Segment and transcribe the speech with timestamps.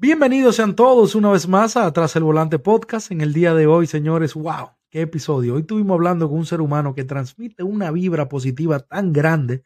[0.00, 3.10] Bienvenidos sean todos una vez más a Tras el Volante Podcast.
[3.10, 5.54] En el día de hoy, señores, wow, qué episodio.
[5.54, 9.64] Hoy estuvimos hablando con un ser humano que transmite una vibra positiva tan grande.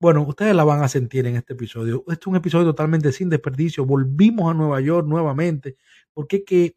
[0.00, 2.04] Bueno, ustedes la van a sentir en este episodio.
[2.08, 3.84] Este es un episodio totalmente sin desperdicio.
[3.84, 5.76] Volvimos a Nueva York nuevamente,
[6.14, 6.74] porque que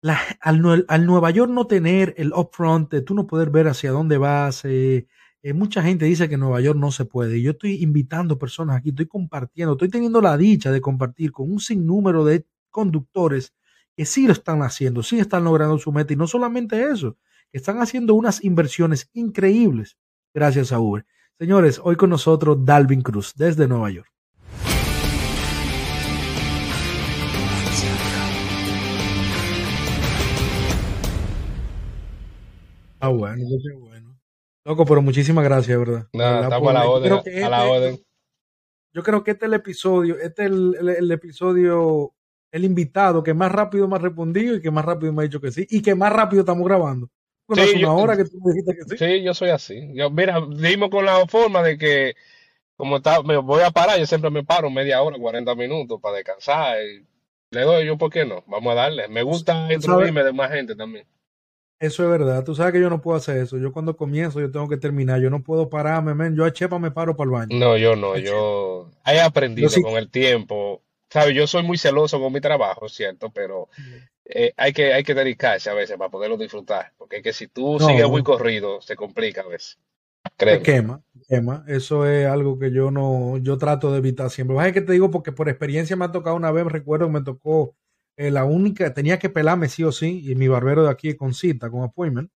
[0.00, 4.16] la, al, al, Nueva York no tener el upfront, tú no poder ver hacia dónde
[4.16, 5.08] vas, eh,
[5.46, 7.40] eh, mucha gente dice que en Nueva York no se puede.
[7.40, 11.60] Yo estoy invitando personas aquí, estoy compartiendo, estoy teniendo la dicha de compartir con un
[11.60, 13.54] sinnúmero de conductores
[13.96, 17.16] que sí lo están haciendo, sí están logrando su meta y no solamente eso,
[17.52, 19.96] que están haciendo unas inversiones increíbles
[20.34, 21.06] gracias a Uber.
[21.38, 24.10] Señores, hoy con nosotros Dalvin Cruz desde Nueva York.
[32.98, 33.44] Ah, bueno.
[34.66, 36.08] Loco, pero muchísimas gracias, ¿verdad?
[36.12, 37.12] Nada, estamos a la orden.
[37.12, 38.00] a la este orden.
[38.92, 42.12] Yo creo que este es el episodio, este es el, episodio,
[42.50, 45.40] el invitado que más rápido me ha respondido y que más rápido me ha dicho
[45.40, 47.08] que sí, y que más rápido estamos grabando.
[47.54, 48.96] sí, una hora que tú me dijiste que sí.
[48.98, 49.92] Sí, yo soy así.
[49.94, 52.16] Yo, mira, dimos con la forma de que,
[52.74, 56.16] como está, me voy a parar, yo siempre me paro media hora, 40 minutos para
[56.16, 56.78] descansar.
[56.82, 57.06] Y
[57.52, 58.42] le doy yo, ¿por qué no?
[58.48, 59.06] Vamos a darle.
[59.06, 61.06] Me gusta introducirme de más gente también.
[61.78, 62.42] Eso es verdad.
[62.44, 63.58] Tú sabes que yo no puedo hacer eso.
[63.58, 65.20] Yo cuando comienzo, yo tengo que terminar.
[65.20, 66.34] Yo no puedo pararme, men.
[66.34, 67.58] Yo a Chepa me paro para el baño.
[67.58, 68.16] No, yo no.
[68.16, 70.82] Yo he aprendido con el tiempo.
[71.10, 71.34] ¿Sabes?
[71.34, 73.30] Yo soy muy celoso con mi trabajo, ¿cierto?
[73.30, 73.68] Pero
[74.24, 76.92] eh, hay, que, hay que dedicarse a veces para poderlo disfrutar.
[76.96, 79.78] Porque es que si tú sigues muy corrido, se complica a veces.
[80.36, 81.64] Te quema, quema.
[81.68, 84.56] Eso es algo que yo no, yo trato de evitar siempre.
[84.66, 87.22] Es que te digo porque por experiencia me ha tocado una vez, recuerdo que me
[87.22, 87.76] tocó
[88.16, 91.34] eh, la única, tenía que pelarme sí o sí, y mi barbero de aquí con
[91.34, 92.30] cita, con appointment,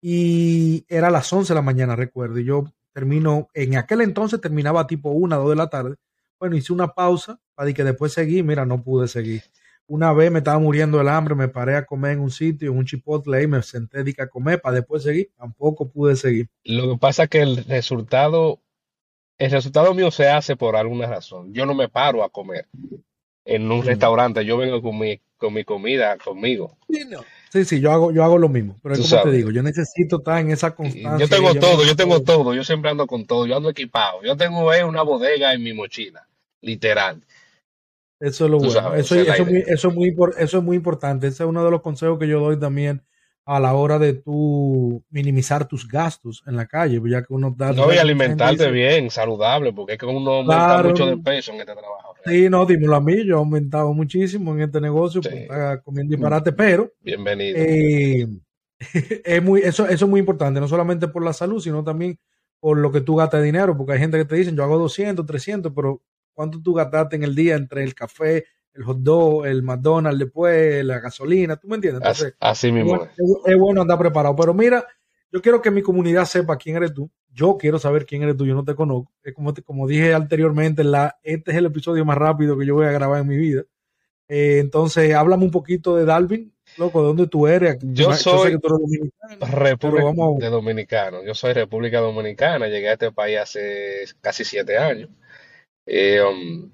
[0.00, 4.40] y era a las 11 de la mañana, recuerdo, y yo termino, en aquel entonces
[4.40, 5.96] terminaba tipo 1, 2 de la tarde,
[6.38, 9.42] bueno, hice una pausa para que después seguí, mira, no pude seguir.
[9.88, 12.78] Una vez me estaba muriendo el hambre, me paré a comer en un sitio, en
[12.78, 16.48] un chipotle, y me senté a comer para después seguir, tampoco pude seguir.
[16.64, 18.60] Lo que pasa es que el resultado,
[19.38, 21.52] el resultado mío se hace por alguna razón.
[21.54, 22.68] Yo no me paro a comer
[23.46, 26.76] en un restaurante, yo vengo con mi, con mi comida conmigo.
[27.50, 30.18] Sí, sí, yo hago, yo hago lo mismo, pero es como te digo, yo necesito
[30.18, 31.16] estar en esa constancia.
[31.18, 34.36] Yo tengo todo, yo tengo todo, yo siempre ando con todo, yo ando equipado, yo
[34.36, 36.26] tengo eh, una bodega en mi mochila,
[36.60, 37.22] literal.
[38.18, 40.08] Eso es lo bueno, eso, eso, muy, eso, es muy,
[40.38, 43.02] eso es muy importante, ese es uno de los consejos que yo doy también
[43.48, 47.72] a la hora de tú minimizar tus gastos en la calle, ya que uno da...
[47.72, 51.72] No, y alimentarte bien, saludable, porque es que uno aumenta mucho de peso en este
[51.72, 52.16] trabajo.
[52.24, 55.46] Sí, no, dímelo a mí, yo he aumentado muchísimo en este negocio, sí.
[55.84, 56.92] comiendo disparate, pero...
[57.00, 57.56] Bienvenido.
[57.56, 58.26] Eh,
[59.24, 62.18] es muy, eso, eso es muy importante, no solamente por la salud, sino también
[62.58, 64.76] por lo que tú gastas de dinero, porque hay gente que te dicen, yo hago
[64.76, 66.02] 200, 300, pero
[66.32, 68.44] ¿cuánto tú gastaste en el día entre el café,
[68.76, 72.02] el hot dog, el McDonald's después, la gasolina, ¿tú me entiendes?
[72.02, 73.08] Entonces, así, mismo.
[73.46, 74.36] Es, bueno andar preparado.
[74.36, 74.86] Pero mira,
[75.32, 77.10] yo quiero que mi comunidad sepa quién eres tú.
[77.32, 79.12] Yo quiero saber quién eres tú, yo no te conozco.
[79.22, 82.86] Es como, como dije anteriormente, la, este es el episodio más rápido que yo voy
[82.86, 83.62] a grabar en mi vida.
[84.28, 87.78] Eh, entonces, háblame un poquito de Dalvin, loco, ¿de dónde tú eres?
[87.82, 88.58] Yo, soy
[89.40, 91.22] República de Dominicano.
[91.24, 92.66] Yo soy República Dominicana.
[92.66, 95.10] Llegué a este país hace casi siete años.
[95.86, 96.70] Eh, um,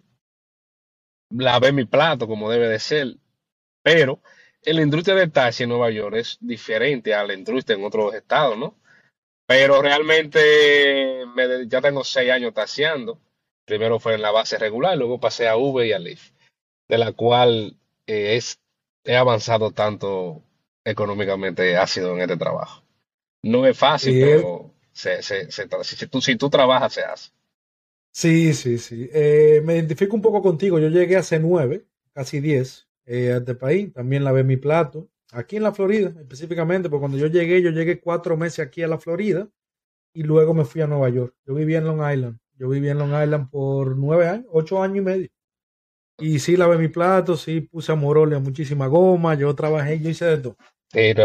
[1.37, 3.17] lavé mi plato como debe de ser,
[3.83, 4.21] pero
[4.63, 8.15] en la industria del taxi en Nueva York es diferente a la industria en otros
[8.15, 8.77] estados, ¿no?
[9.47, 13.21] Pero realmente me, ya tengo seis años taxiando.
[13.65, 16.33] Primero fue en la base regular, luego pasé a Uber y a Lyft,
[16.89, 17.77] de la cual
[18.07, 18.61] eh, es,
[19.05, 20.43] he avanzado tanto
[20.85, 22.83] económicamente ha sido en este trabajo.
[23.43, 27.31] No es fácil, pero se, se, si, tú, si tú trabajas, se hace.
[28.13, 29.09] Sí, sí, sí.
[29.13, 30.79] Eh, me identifico un poco contigo.
[30.79, 33.93] Yo llegué hace nueve, casi diez, eh, a este país.
[33.93, 35.09] También lavé mi plato.
[35.33, 38.89] Aquí en la Florida, específicamente, porque cuando yo llegué, yo llegué cuatro meses aquí a
[38.89, 39.49] la Florida
[40.15, 41.35] y luego me fui a Nueva York.
[41.47, 42.39] Yo vivía en Long Island.
[42.59, 45.29] Yo viví en Long Island por nueve años, ocho años y medio.
[46.19, 50.27] Y sí lavé mi plato, sí puse a Morole muchísima goma, yo trabajé, yo hice
[50.27, 50.57] de todo.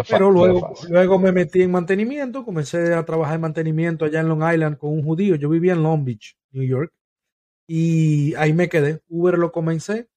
[0.10, 4.54] Pero luego, luego me metí en mantenimiento, comencé a trabajar en mantenimiento allá en Long
[4.54, 5.36] Island con un judío.
[5.36, 6.92] Yo vivía en Long Beach, New York,
[7.68, 9.02] y ahí me quedé.
[9.10, 10.10] Uber lo comencé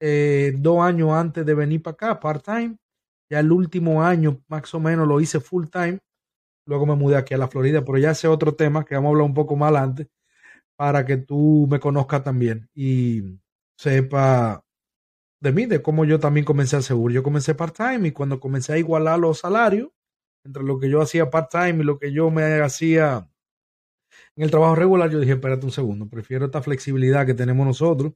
[0.00, 2.78] eh, dos años antes de venir para acá, part-time.
[3.30, 5.98] Ya el último año, más o menos, lo hice full-time.
[6.66, 9.12] Luego me mudé aquí a la Florida, pero ya ese otro tema que vamos a
[9.12, 10.08] hablar un poco más adelante
[10.76, 13.40] para que tú me conozcas también y
[13.76, 14.64] sepa
[15.40, 17.12] de mí, de cómo yo también comencé a seguro.
[17.14, 19.90] Yo comencé part-time y cuando comencé a igualar los salarios
[20.44, 23.28] entre lo que yo hacía part-time y lo que yo me hacía
[24.38, 28.12] en el trabajo regular, yo dije, espérate un segundo, prefiero esta flexibilidad que tenemos nosotros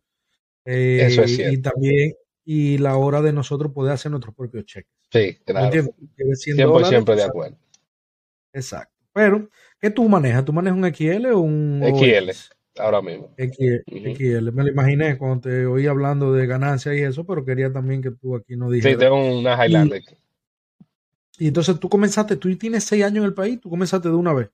[0.64, 1.54] Eh, Eso es cierto.
[1.54, 2.12] Y también,
[2.44, 4.92] y la hora de nosotros poder hacer nuestros propios cheques.
[5.10, 5.72] Sí, claro.
[5.72, 7.56] Siempre, siempre de acuerdo.
[8.52, 8.94] Exacto.
[9.12, 10.44] Pero, ¿qué tú manejas?
[10.44, 12.30] ¿Tú manejas un XL o un XL?
[12.78, 13.34] Ahora mismo.
[13.36, 18.00] XL, Me lo imaginé cuando te oí hablando de ganancias y eso, pero quería también
[18.00, 18.94] que tú aquí no dijeras.
[18.94, 20.02] Sí, tengo una Highlander.
[21.36, 24.32] Y, entonces tú comenzaste, tú tienes seis años en el país, tú comenzaste de una
[24.32, 24.50] vez.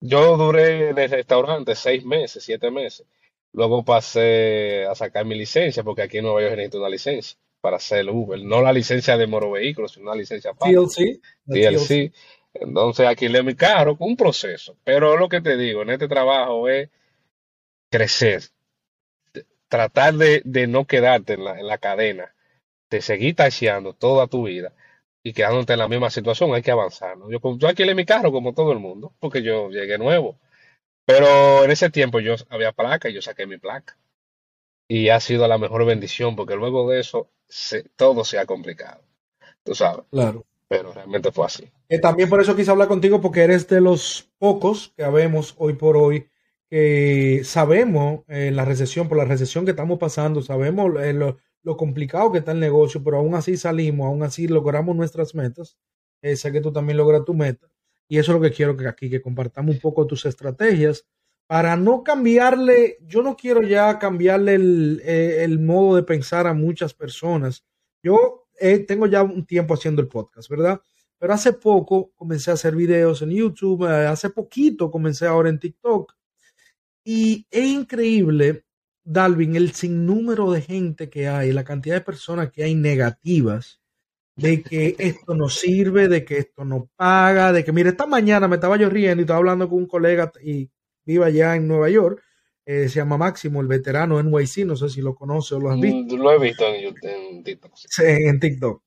[0.00, 3.06] Yo duré en el restaurante seis meses, siete meses.
[3.52, 7.76] Luego pasé a sacar mi licencia, porque aquí en Nueva York necesito una licencia para
[7.76, 8.40] hacer el Uber.
[8.42, 10.72] No la licencia de moro vehículos, sino una licencia para.
[10.72, 11.20] TLC.
[11.46, 12.12] TLC.
[12.54, 14.76] Entonces alquilé mi carro con un proceso.
[14.84, 16.88] Pero lo que te digo, en este trabajo es
[17.90, 18.42] crecer.
[19.68, 22.34] Tratar de, no quedarte en la, cadena,
[22.90, 24.72] de seguir taxiando toda tu vida
[25.22, 27.16] y quedándote en la misma situación, hay que avanzar.
[27.28, 30.38] Yo, yo alquilé mi carro como todo el mundo, porque yo llegué nuevo.
[31.04, 33.96] Pero en ese tiempo yo había placa y yo saqué mi placa.
[34.88, 37.30] Y ha sido la mejor bendición, porque luego de eso
[37.96, 39.02] todo se ha complicado.
[39.62, 40.04] Tú sabes.
[40.10, 41.68] Claro pero realmente fue así.
[41.88, 45.72] Eh, también por eso quise hablar contigo, porque eres de los pocos que habemos hoy
[45.72, 46.28] por hoy
[46.70, 51.38] que sabemos eh, la recesión, por la recesión que estamos pasando, sabemos eh, lo,
[51.76, 55.76] complicado que está el negocio, pero aún así salimos, aún así logramos nuestras metas.
[56.22, 57.68] sé que tú también logras tu meta.
[58.08, 61.06] Y eso es lo que quiero que aquí, que compartamos un poco tus estrategias
[61.46, 66.94] para no cambiarle, yo no quiero ya cambiarle el, el modo de pensar a muchas
[66.94, 67.64] personas.
[68.02, 70.80] Yo eh, tengo ya un tiempo haciendo el podcast, ¿verdad?
[71.18, 75.58] Pero hace poco comencé a hacer videos en YouTube, eh, hace poquito comencé ahora en
[75.58, 76.14] TikTok.
[77.04, 78.64] Y es increíble,
[79.12, 83.80] Dalvin, el sinnúmero de gente que hay, la cantidad de personas que hay negativas
[84.36, 88.48] de que esto no sirve, de que esto no paga, de que, mire, esta mañana
[88.48, 90.70] me estaba yo riendo y estaba hablando con un colega y
[91.04, 92.22] vive allá en Nueva York
[92.72, 95.76] eh, se llama Máximo, el veterano NYC, no sé si lo conoce o lo has
[95.76, 96.16] mm, visto.
[96.16, 97.72] Lo he visto en, TikTok.
[97.74, 98.82] Sí, en TikTok.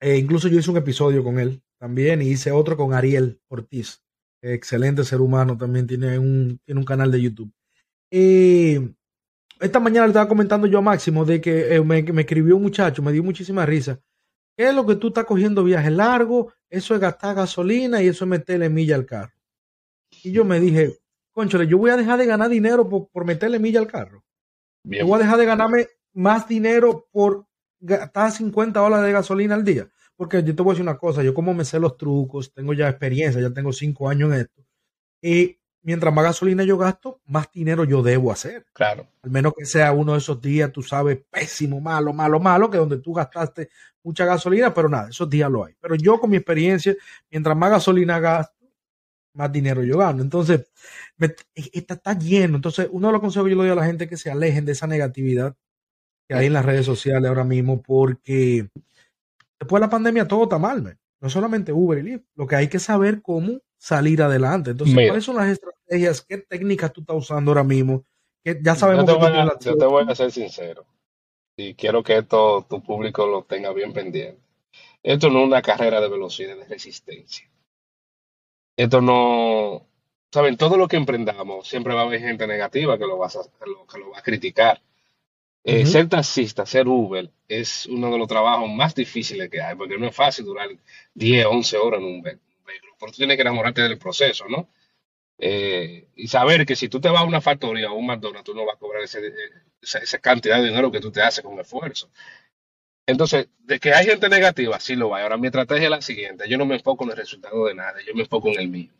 [0.00, 4.02] Eh, incluso yo hice un episodio con él también y hice otro con Ariel Ortiz.
[4.40, 7.52] Excelente ser humano, también tiene un, tiene un canal de YouTube.
[8.10, 8.92] Eh,
[9.62, 13.02] esta mañana le estaba comentando yo a Máximo de que me, me, escribió un muchacho,
[13.02, 14.00] me dio muchísima risa.
[14.56, 16.52] ¿Qué es lo que tú estás cogiendo viajes largos?
[16.68, 19.32] Eso es gastar gasolina y eso es meterle milla al carro.
[20.22, 20.98] Y yo me dije,
[21.32, 24.24] conchole, yo voy a dejar de ganar dinero por, meterle milla al carro.
[24.84, 27.46] Yo voy a dejar de ganarme más dinero por
[27.80, 29.88] gastar 50 dólares de gasolina al día.
[30.16, 32.74] Porque yo te voy a decir una cosa, yo como me sé los trucos, tengo
[32.74, 34.62] ya experiencia, ya tengo 5 años en esto.
[35.22, 38.64] Y mientras más gasolina yo gasto, más dinero yo debo hacer.
[38.72, 39.06] Claro.
[39.22, 42.78] Al menos que sea uno de esos días, tú sabes, pésimo, malo, malo, malo, que
[42.78, 43.68] donde tú gastaste
[44.02, 45.74] mucha gasolina, pero nada, esos días lo hay.
[45.80, 46.94] Pero yo con mi experiencia,
[47.30, 48.66] mientras más gasolina gasto,
[49.34, 50.22] más dinero yo gano.
[50.22, 50.70] Entonces,
[51.72, 52.56] está, está, lleno.
[52.56, 54.30] Entonces, uno de los consejos que yo le doy a la gente es que se
[54.30, 55.56] alejen de esa negatividad
[56.28, 58.68] que hay en las redes sociales ahora mismo, porque
[59.58, 62.24] después de la pandemia todo está mal, no solamente Uber y Lyft.
[62.34, 64.70] Lo que hay que saber cómo salir adelante.
[64.70, 66.20] Entonces, ¿cuáles son las estrategias?
[66.22, 68.04] ¿Qué técnicas tú estás usando ahora mismo?
[68.44, 70.86] Que ya sabemos yo te, voy a, yo te voy a ser sincero.
[71.56, 74.40] Y quiero que esto tu público lo tenga bien pendiente.
[75.02, 77.52] Esto no es una carrera de velocidad, de resistencia
[78.76, 79.86] esto no,
[80.32, 83.30] saben, todo lo que emprendamos siempre va a haber gente negativa que lo, va a,
[83.30, 84.80] que lo, va a criticar.
[85.64, 89.96] Eh, ser taxista, ser Uber, es uno de los trabajos más difíciles que hay, porque
[89.96, 90.68] no es fácil durar
[91.14, 92.40] 10, 11 horas en un.
[93.02, 94.68] Por eso tienes que enamorarte del proceso, ¿no?
[95.36, 98.54] Eh, y saber que si tú te vas a una factoría o un McDonald's, tú
[98.54, 102.08] no vas a cobrar esa, cantidad de dinero que tú te haces con esfuerzo.
[103.04, 105.24] Entonces, de que hay gente negativa, sí lo hay.
[105.24, 106.48] Ahora, mi estrategia es la siguiente.
[106.48, 108.92] Yo no me enfoco en el resultado de nada, yo me enfoco en el mío.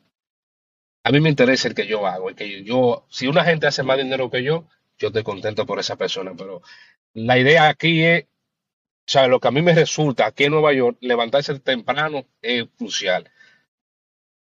[1.05, 3.85] A mí me interesa el que yo hago, el que yo, si una gente hace
[3.85, 4.67] más dinero que yo,
[4.99, 6.61] yo estoy contento por esa persona, pero
[7.15, 8.27] la idea aquí es, o
[9.07, 13.31] sea, lo que a mí me resulta aquí en Nueva York, levantarse temprano es crucial.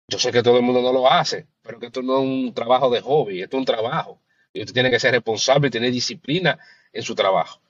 [0.09, 2.53] Yo sé que todo el mundo no lo hace, pero que esto no es un
[2.53, 4.21] trabajo de hobby, esto es un trabajo.
[4.53, 6.57] Y usted tiene que ser responsable y tener disciplina
[6.93, 7.61] en su trabajo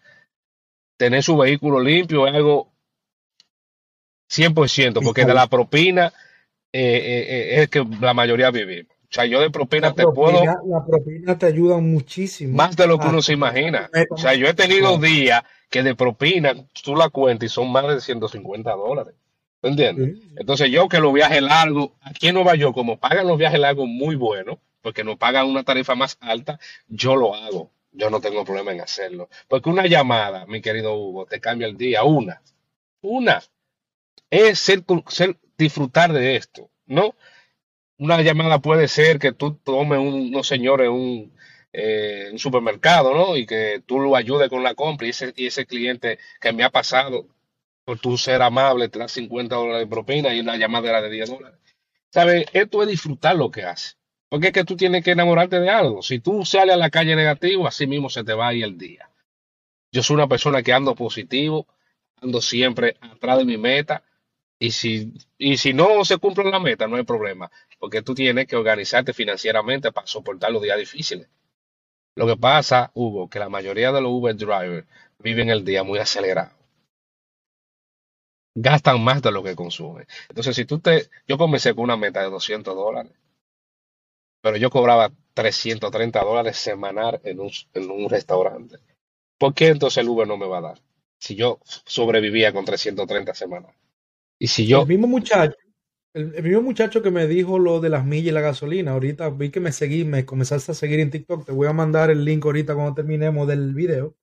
[0.98, 2.72] tener su vehículo limpio es algo
[4.30, 6.12] 100%, porque de la propina
[6.74, 8.88] eh, eh, eh, es que la mayoría vive.
[9.04, 10.44] O sea, yo de propina te puedo.
[10.44, 12.58] La propina te ayuda muchísimo.
[12.58, 13.90] Más de lo que uno se imagina.
[14.10, 16.54] O sea, yo he tenido días que de propina
[16.84, 19.16] tú la cuentas y son más de 150 dólares.
[19.68, 20.18] ¿Entiendes?
[20.36, 23.88] Entonces, yo que los viajes largos, aquí en Nueva York, como pagan los viajes largos
[23.88, 28.46] muy buenos, porque nos pagan una tarifa más alta, yo lo hago yo no tengo
[28.46, 29.30] problema en hacerlo.
[29.48, 32.04] Porque una llamada, mi querido Hugo, te cambia el día.
[32.04, 32.42] Una.
[33.02, 33.42] Una.
[34.30, 34.84] Es ser,
[35.58, 37.16] disfrutar de esto, ¿no?
[37.98, 41.34] Una llamada puede ser que tú tomes unos señores un,
[41.74, 43.36] eh, un supermercado, ¿no?
[43.36, 46.64] Y que tú lo ayudes con la compra y ese, y ese cliente que me
[46.64, 47.28] ha pasado,
[47.88, 51.30] por tu ser amable, te da 50 dólares de propina y una llamada de 10
[51.30, 51.58] dólares.
[52.12, 52.46] ¿Sabes?
[52.52, 53.96] Esto es disfrutar lo que hace.
[54.28, 56.02] Porque es que tú tienes que enamorarte de algo.
[56.02, 59.10] Si tú sales a la calle negativo, así mismo se te va ahí el día.
[59.90, 61.66] Yo soy una persona que ando positivo,
[62.22, 64.04] ando siempre atrás de mi meta.
[64.60, 68.48] Y si, y si no se cumple la meta, no hay problema, porque tú tienes
[68.48, 71.30] que organizarte financieramente para soportar los días difíciles.
[72.16, 74.88] Lo que pasa, Hugo, que la mayoría de los Uber drivers
[75.20, 76.57] viven el día muy acelerado.
[78.60, 80.08] Gastan más de lo que consumen.
[80.30, 81.10] Entonces, si tú te...
[81.28, 83.12] Yo comencé con una meta de 200 dólares,
[84.42, 88.78] pero yo cobraba 330 dólares semanal en un, en un restaurante.
[89.38, 90.82] ¿Por qué entonces el Uber no me va a dar?
[91.20, 93.76] Si yo sobrevivía con 330 semanas.
[94.40, 94.82] Y si yo...
[94.82, 95.56] El mismo muchacho,
[96.14, 99.52] el, mismo muchacho que me dijo lo de las millas y la gasolina, ahorita vi
[99.52, 102.44] que me seguí, me comenzaste a seguir en TikTok, te voy a mandar el link
[102.44, 104.16] ahorita cuando terminemos del video,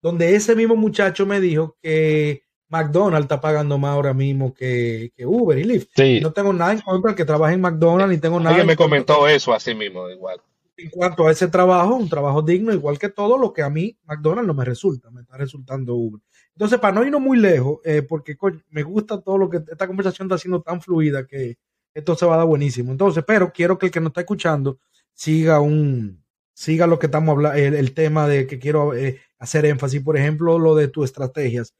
[0.00, 2.43] donde ese mismo muchacho me dijo que
[2.74, 5.96] McDonald's está pagando más ahora mismo que, Uber y Lyft.
[6.20, 8.50] No tengo nada en contra de que trabaje en McDonald's, ni tengo nada.
[8.50, 10.40] Alguien me comentó eso así mismo, igual.
[10.76, 13.96] En cuanto a ese trabajo, un trabajo digno, igual que todo lo que a mí
[14.06, 16.20] McDonald's no me resulta, me está resultando Uber.
[16.52, 18.36] Entonces, para no irnos muy lejos, eh, porque
[18.70, 21.58] me gusta todo lo que esta conversación está siendo tan fluida que
[21.94, 22.90] esto se va a dar buenísimo.
[22.90, 24.80] Entonces, pero quiero que el que nos está escuchando
[25.12, 30.00] siga un siga lo que estamos hablando, el, tema de que quiero eh, hacer énfasis,
[30.02, 31.74] por ejemplo, lo de tus estrategias.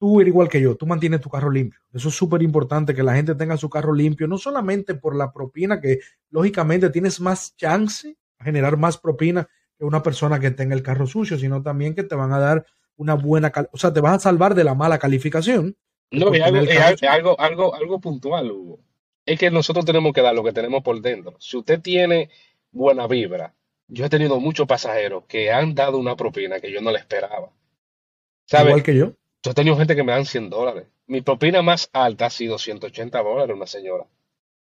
[0.00, 1.78] Tú eres igual que yo, tú mantienes tu carro limpio.
[1.92, 5.30] Eso es súper importante, que la gente tenga su carro limpio, no solamente por la
[5.30, 5.98] propina, que
[6.30, 9.46] lógicamente tienes más chance a generar más propina
[9.78, 12.64] que una persona que tenga el carro sucio, sino también que te van a dar
[12.96, 15.76] una buena, o sea, te vas a salvar de la mala calificación.
[16.10, 16.42] No, es
[17.02, 18.80] algo, algo, algo, puntual, Hugo.
[19.26, 21.36] Es que nosotros tenemos que dar lo que tenemos por dentro.
[21.40, 22.30] Si usted tiene
[22.70, 23.54] buena vibra,
[23.86, 27.52] yo he tenido muchos pasajeros que han dado una propina que yo no le esperaba.
[28.46, 28.70] ¿Sabe?
[28.70, 29.12] Igual que yo.
[29.42, 30.86] Yo he tenido gente que me dan 100 dólares.
[31.06, 34.06] Mi propina más alta ha sido 180 dólares, una señora.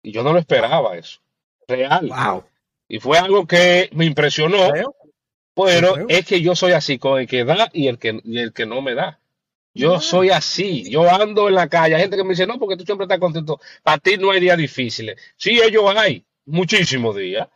[0.03, 1.21] Y yo no lo esperaba eso.
[1.67, 2.09] Real.
[2.09, 2.45] Wow.
[2.89, 4.71] Y fue algo que me impresionó.
[5.55, 8.67] Pero es que yo soy así, con el que da y el que, el que
[8.67, 9.19] no me da.
[9.75, 10.89] Yo soy así.
[10.89, 11.97] Yo ando en la calle.
[11.97, 13.61] Hay gente que me dice, no, porque tú siempre estás contento.
[13.83, 15.21] Para ti no hay días difíciles.
[15.37, 16.25] Sí, ellos hay.
[16.47, 17.49] Muchísimos días.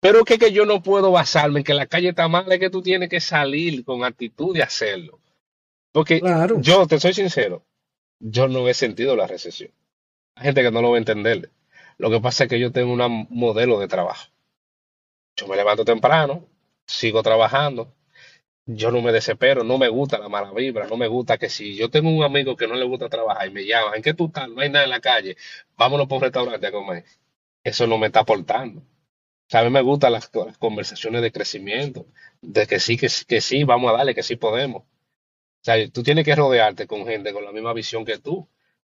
[0.00, 2.50] Pero es que, yo no puedo basarme en que la calle está mal.
[2.50, 5.20] Es que tú tienes que salir con actitud de hacerlo.
[5.96, 6.20] Porque
[6.60, 7.64] yo, te soy sincero,
[8.18, 9.70] yo no he sentido la recesión.
[10.34, 11.50] Hay gente que no lo va a entender.
[11.96, 14.26] Lo que pasa es que yo tengo un modelo de trabajo.
[15.36, 16.44] Yo me levanto temprano,
[16.86, 17.94] sigo trabajando.
[18.66, 21.74] Yo no me desespero, no me gusta la mala vibra, no me gusta que si
[21.76, 24.26] yo tengo un amigo que no le gusta trabajar y me llama, ¿en qué tú
[24.26, 24.50] estás?
[24.50, 25.38] No hay nada en la calle,
[25.78, 27.06] vámonos por un restaurante a comer.
[27.64, 28.82] Eso no me está aportando.
[29.50, 32.04] O a mí me gustan las, conversaciones de crecimiento,
[32.42, 34.82] de que sí, que, que sí, vamos a darle, que sí podemos.
[35.66, 38.48] O sea, tú tienes que rodearte con gente con la misma visión que tú.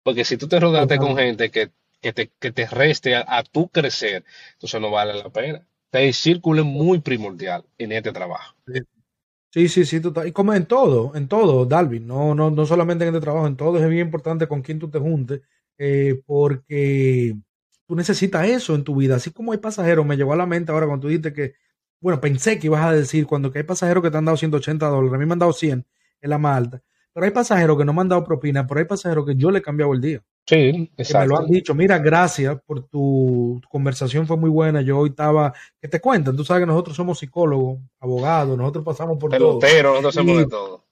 [0.02, 3.42] Porque si tú te rodeaste con gente que, que, te, que te reste a, a
[3.42, 4.24] tu crecer,
[4.54, 8.54] entonces no vale la pena el círculo es muy primordial en este trabajo.
[9.52, 10.28] Sí, sí, sí, total.
[10.28, 13.56] Y como en todo, en todo, Dalvin, no, no, no solamente en este trabajo, en
[13.56, 15.40] todo es bien importante con quién tú te juntes,
[15.76, 17.34] eh, porque
[17.86, 19.16] tú necesitas eso en tu vida.
[19.16, 21.54] Así como hay pasajeros, me llegó a la mente ahora cuando tú dijiste que,
[22.00, 24.86] bueno, pensé que ibas a decir cuando que hay pasajeros que te han dado 180
[24.86, 25.84] dólares, a mí me han dado 100
[26.20, 29.26] en la malta, pero hay pasajeros que no me han dado propina, pero hay pasajeros
[29.26, 30.22] que yo le he cambiado el día.
[30.46, 31.20] Sí, exacto.
[31.20, 31.74] me lo han dicho.
[31.74, 34.80] Mira, gracias por tu, conversación, fue muy buena.
[34.80, 39.18] Yo hoy estaba, que te cuentan, tú sabes que nosotros somos psicólogos, abogados, nosotros pasamos
[39.18, 39.60] por todo.
[39.60, 40.84] nosotros hacemos de todo.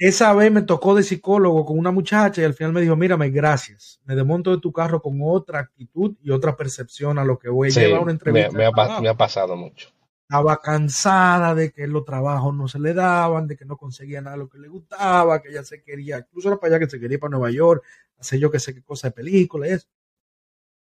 [0.00, 3.30] Esa vez me tocó de psicólogo con una muchacha y al final me dijo, mírame,
[3.30, 4.00] gracias.
[4.04, 7.68] Me desmonto de tu carro con otra actitud y otra percepción a lo que voy.
[7.68, 8.52] a llevar una entrevista.
[8.52, 8.70] Me,
[9.00, 9.88] me ha pasado mucho
[10.28, 14.36] estaba cansada de que los trabajos no se le daban, de que no conseguía nada
[14.36, 17.00] de lo que le gustaba, que ella se quería, incluso era para allá que se
[17.00, 17.82] quería ir para Nueva York,
[18.18, 19.88] hacer yo que sé qué cosa de película, eso.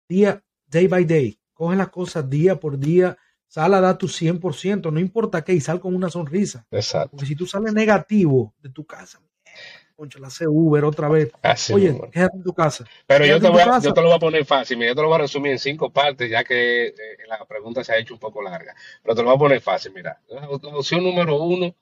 [0.10, 4.92] Día, day by day, coge las cosas día por día, sal a dar tu 100%,
[4.92, 6.66] no importa qué, y sal con una sonrisa.
[6.72, 7.12] Exacto.
[7.12, 9.22] Porque si tú sales negativo de tu casa,
[9.96, 11.32] concha, la hace Uber otra vez.
[11.74, 12.86] Oye, quédate en tu casa.
[13.08, 15.16] Pero yo te, voy yo te, lo voy a poner fácil, yo te lo voy
[15.16, 16.96] a resumir en cinco partes, ya que eh,
[17.28, 18.76] la pregunta se ha hecho un poco larga.
[19.02, 20.20] Pero te lo voy a poner fácil, mira.
[20.28, 21.74] La opción número uno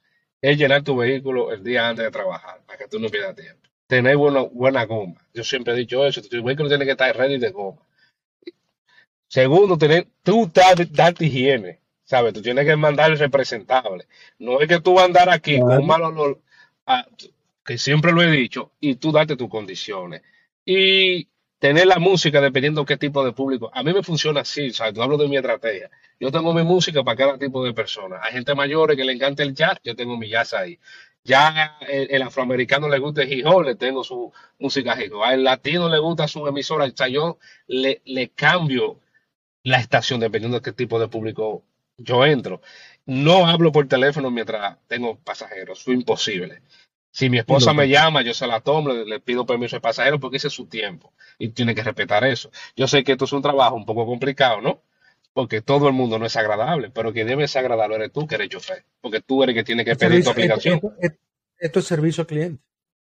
[0.41, 3.61] es llenar tu vehículo el día antes de trabajar, para que tú no pierdas tiempo.
[3.87, 5.15] Tener buena, buena goma.
[5.33, 7.81] Yo siempre he dicho eso, tu vehículo tiene que estar ready de goma.
[9.27, 11.79] Segundo, tener, tú darte higiene.
[12.05, 12.33] ¿Sabes?
[12.33, 14.05] Tú tienes que mandar el representable.
[14.37, 16.41] No es que tú vas a andar aquí con un mal olor.
[16.85, 17.07] Ah,
[17.65, 20.21] que siempre lo he dicho, y tú date tus condiciones.
[20.65, 21.27] Y
[21.59, 23.71] tener la música dependiendo qué tipo de público.
[23.73, 25.89] A mí me funciona así, o sea, yo hablo de mi estrategia.
[26.19, 28.19] Yo tengo mi música para cada tipo de persona.
[28.21, 30.79] Hay gente mayor que le encanta el jazz, yo tengo mi jazz ahí.
[31.23, 35.23] Ya el, afroamericano le gusta el hip hop, le tengo su música hip hop.
[35.23, 38.99] Al latino le gusta su emisora, o sea, yo le, le cambio
[39.63, 41.63] la estación dependiendo de qué tipo de público
[41.97, 42.61] yo entro.
[43.05, 46.61] No hablo por teléfono mientras tengo pasajeros, es imposible.
[47.13, 50.37] Si mi esposa me llama, yo se la tomo, le, pido permiso al pasajero porque
[50.37, 52.49] ese es su tiempo y tiene que respetar eso.
[52.75, 54.81] Yo sé que esto es un trabajo un poco complicado, ¿no?
[55.31, 58.33] Porque todo el mundo no es agradable, pero que debe ser agradable eres tú que
[58.33, 60.81] eres chofer, porque tú eres el que tiene que pedir tu aplicación.
[61.59, 62.63] Esto, es servicio al cliente.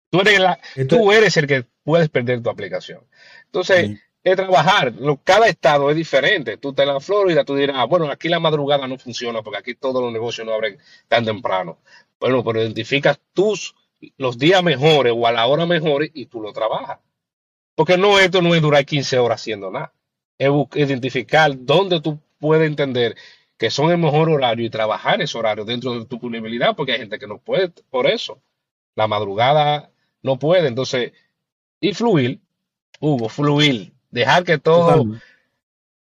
[0.10, 3.02] Tú eres, tú eres el que puedes perder tu aplicación.
[3.48, 4.94] Entonces, es trabajar.
[5.26, 6.56] Cada estado es diferente.
[6.56, 9.76] Tú estás en la Florida, tú dirás, bueno, aquí la madrugada no funciona porque aquí
[9.76, 10.78] todos los negocios no abren
[11.10, 11.80] tan temprano.
[12.22, 13.76] Bueno, pero identificas tus
[14.18, 17.00] los días mejores o a la hora mejores y tú lo trabajas.
[17.75, 19.94] Porque no, esto no es durar 15 horas haciendo nada.
[20.38, 23.16] Es identificar dónde tú puedes entender
[23.58, 27.00] que son el mejor horario y trabajar ese horario dentro de tu disponibilidad, porque hay
[27.00, 28.39] gente que no puede por eso.
[28.96, 29.89] La madrugada
[30.22, 30.68] no puede.
[30.68, 31.12] Entonces,
[31.80, 32.39] y fluir,
[33.00, 35.06] Hugo, fluir, dejar que todo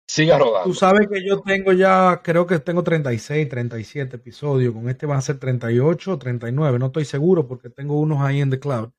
[0.07, 0.63] siga rodando.
[0.63, 4.73] Tú sabes que yo tengo ya, creo que tengo 36, 37 episodios.
[4.73, 6.79] Con este van a ser 38 39.
[6.79, 8.89] No estoy seguro porque tengo unos ahí en The Cloud.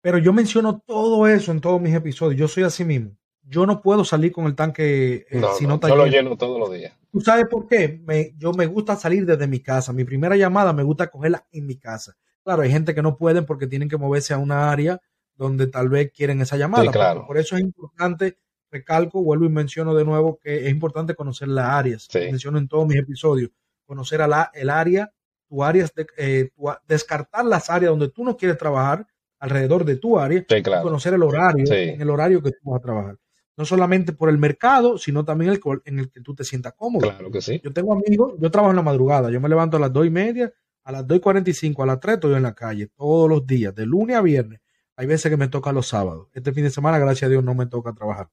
[0.00, 2.38] Pero yo menciono todo eso en todos mis episodios.
[2.38, 3.16] Yo soy así mismo.
[3.42, 6.58] Yo no puedo salir con el tanque eh, si no, está Yo lo lleno todos
[6.58, 6.94] los días.
[7.10, 8.02] ¿Tú sabes por qué?
[8.04, 9.92] Me, yo me gusta salir desde mi casa.
[9.92, 12.16] Mi primera llamada me gusta cogerla en mi casa.
[12.42, 15.00] Claro, hay gente que no pueden porque tienen que moverse a una área
[15.36, 16.90] donde tal vez quieren esa llamada.
[16.90, 17.26] claro.
[17.26, 18.38] Por eso es importante
[18.74, 22.08] recalco, vuelvo y menciono de nuevo que es importante conocer las áreas.
[22.12, 23.50] Menciono en todos mis episodios.
[23.86, 25.12] Conocer a la, el área,
[25.48, 26.50] tu área, eh,
[26.86, 29.06] descartar las áreas donde tú no quieres trabajar
[29.38, 30.44] alrededor de tu área.
[30.82, 33.16] conocer el horario, en el horario que tú vas a trabajar.
[33.56, 37.08] No solamente por el mercado, sino también el, en el que tú te sientas cómodo.
[37.08, 37.60] Claro que sí.
[37.62, 40.10] Yo tengo amigos, yo trabajo en la madrugada, yo me levanto a las dos y
[40.10, 40.52] media,
[40.82, 43.28] a las dos y cuarenta y cinco, a las tres estoy en la calle, todos
[43.28, 44.60] los días, de lunes a viernes.
[44.96, 46.28] Hay veces que me toca los sábados.
[46.32, 48.28] Este fin de semana, gracias a Dios, no me toca trabajar.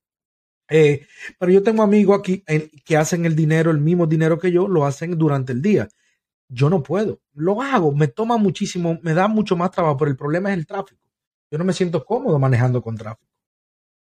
[0.72, 1.06] Eh,
[1.38, 2.44] pero yo tengo amigos aquí
[2.86, 5.90] que hacen el dinero, el mismo dinero que yo, lo hacen durante el día.
[6.48, 7.20] Yo no puedo.
[7.34, 10.66] Lo hago, me toma muchísimo, me da mucho más trabajo, pero el problema es el
[10.66, 11.02] tráfico.
[11.52, 13.30] Yo no me siento cómodo manejando con tráfico.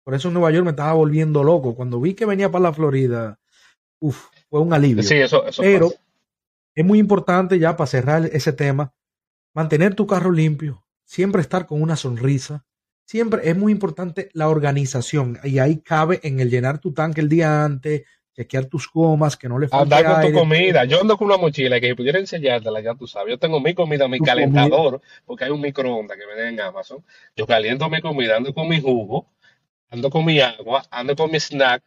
[0.03, 1.75] Por eso en Nueva York me estaba volviendo loco.
[1.75, 3.39] Cuando vi que venía para la Florida,
[3.99, 5.03] uf, fue un alivio.
[5.03, 5.91] Sí, eso, eso pero
[6.75, 8.93] es muy importante ya para cerrar ese tema,
[9.53, 12.65] mantener tu carro limpio, siempre estar con una sonrisa,
[13.09, 17.27] siempre es muy importante la organización y ahí cabe en el llenar tu tanque el
[17.27, 18.03] día antes,
[18.35, 20.85] chequear tus gomas, que no le falte Andar con tu comida.
[20.85, 23.31] Yo ando con una mochila que si pudiera enseñártela, ya tú sabes.
[23.31, 27.03] Yo tengo mi comida, mi calentador, porque hay un microondas que me en Amazon.
[27.35, 29.25] Yo caliento mi comida, ando con mi jugo,
[29.89, 31.81] ando con mi agua, ando con mi snack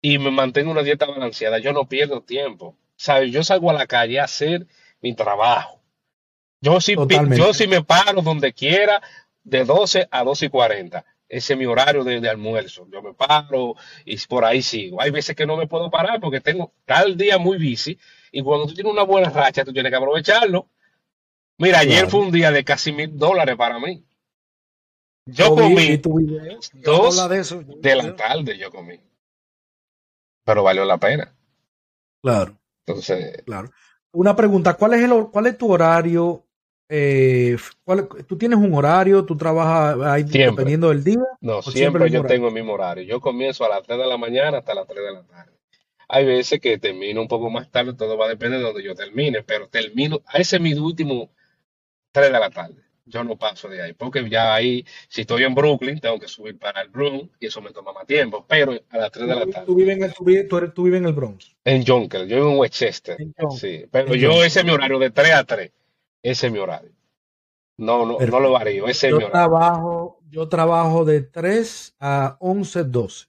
[0.00, 1.58] y me mantengo una dieta balanceada.
[1.58, 2.74] Yo no pierdo tiempo.
[2.96, 3.32] ¿Sabes?
[3.32, 4.66] Yo salgo a la calle a hacer
[5.02, 5.82] mi trabajo.
[6.62, 6.94] Yo sí,
[7.36, 9.02] yo sí me paro donde quiera,
[9.42, 11.04] de 12 a 12 y 40.
[11.28, 12.88] Ese es mi horario de, almuerzo.
[12.90, 15.00] Yo me paro y por ahí sigo.
[15.00, 17.96] Hay veces que no me puedo parar porque tengo tal día muy bici
[18.32, 20.68] y cuando tú tienes una buena racha, tú tienes que aprovecharlo.
[21.58, 24.04] Mira, ayer fue un día de casi mil dólares para mí.
[25.26, 25.98] Yo comí
[26.74, 28.98] dos de, la tarde, yo comí.
[30.44, 31.32] Pero valió la pena.
[32.22, 32.58] Claro.
[32.86, 33.42] Entonces.
[33.44, 33.70] Claro.
[34.12, 36.44] Una pregunta, ¿cuál es, el, cuál es tu horario
[36.92, 37.56] eh,
[38.26, 39.24] ¿Tú tienes un horario?
[39.24, 41.22] ¿Tú trabajas ahí dependiendo del día?
[41.40, 43.04] No, siempre, yo tengo el mismo horario.
[43.04, 45.52] Yo comienzo a las 3 de la mañana hasta las 3 de la tarde.
[46.08, 48.96] Hay veces que termino un poco más tarde, todo va a depender de donde yo
[48.96, 51.30] termine, pero termino, a ese es mi último
[52.10, 52.82] 3 de la tarde.
[53.06, 56.58] Yo no paso de ahí, porque ya ahí, si estoy en Brooklyn, tengo que subir
[56.58, 59.46] para el Bronx y eso me toma más tiempo, pero a las 3 de la
[59.46, 59.66] tarde.
[59.66, 61.54] ¿Tú vives en el, tú, vives en el Bronx?
[61.64, 63.16] En Jonker, yo vivo en Westchester.
[63.56, 65.70] sí, pero yo ese es mi horario de 3 a 3.
[66.22, 66.92] Ese es mi horario.
[67.78, 69.32] No, no, no lo varío, ese es mi horario.
[69.32, 73.26] Trabajo, yo trabajo de 3 a 11, 12.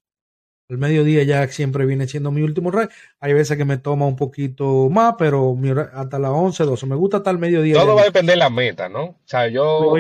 [0.68, 2.90] El mediodía ya siempre viene siendo mi último horario.
[3.20, 5.58] Hay veces que me toma un poquito más, pero
[5.94, 6.86] hasta las 11, 12.
[6.86, 7.76] Me gusta estar el mediodía.
[7.76, 9.04] Todo va a depender de la meta, ¿no?
[9.04, 9.94] O sea, yo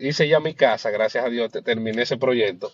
[0.00, 2.72] hice ya mi casa, gracias a Dios, terminé ese proyecto.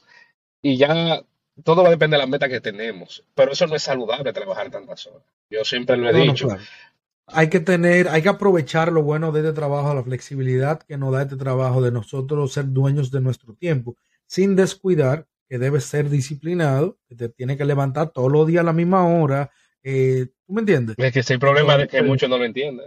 [0.63, 1.23] Y ya
[1.65, 3.25] todo va a depender de la meta que tenemos.
[3.35, 5.27] Pero eso no es saludable trabajar tantas horas.
[5.51, 6.49] Yo siempre lo he dicho
[7.27, 11.13] hay que tener, hay que aprovechar lo bueno de este trabajo, la flexibilidad que nos
[11.13, 16.09] da este trabajo de nosotros ser dueños de nuestro tiempo, sin descuidar que debes ser
[16.09, 19.51] disciplinado, que te tiene que levantar todos los días a la misma hora.
[19.83, 20.97] Eh, ¿Tú me entiendes?
[20.99, 22.87] Es que ese problema de que muchos no lo entienden.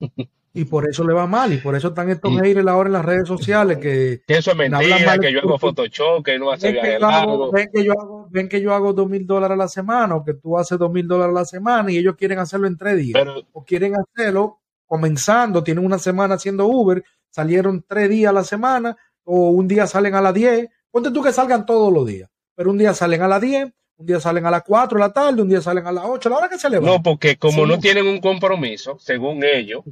[0.56, 3.04] Y por eso le va mal, y por eso están estos haters ahora en las
[3.04, 4.22] redes sociales que...
[4.24, 7.50] Que eso es mentira, que yo hago Photoshop, que no hace viaje largo.
[7.50, 10.24] Ven que yo hago, ven que yo hago dos mil dólares a la semana, o
[10.24, 12.96] que tú haces dos mil dólares a la semana, y ellos quieren hacerlo en tres
[12.98, 13.20] días.
[13.52, 18.96] o quieren hacerlo comenzando, tienen una semana haciendo Uber, salieron tres días a la semana,
[19.24, 20.68] o un día salen a las diez.
[20.88, 24.06] Ponte tú que salgan todos los días, pero un día salen a las diez, un
[24.06, 26.30] día salen a las 4 de la tarde, un día salen a las 8, a
[26.30, 26.94] la hora que se levantan.
[26.94, 29.82] No, porque como no tienen un compromiso, según ellos,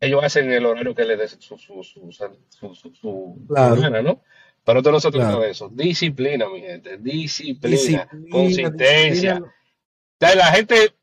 [0.00, 4.22] ellos hacen el horario que les dé su, su, su, su, ¿no?
[4.64, 5.44] Pero esto nosotros claro.
[5.44, 5.68] eso.
[5.70, 6.98] Disciplina, mi gente.
[6.98, 9.42] Disciplina, consistencia.
[10.20, 10.94] La gente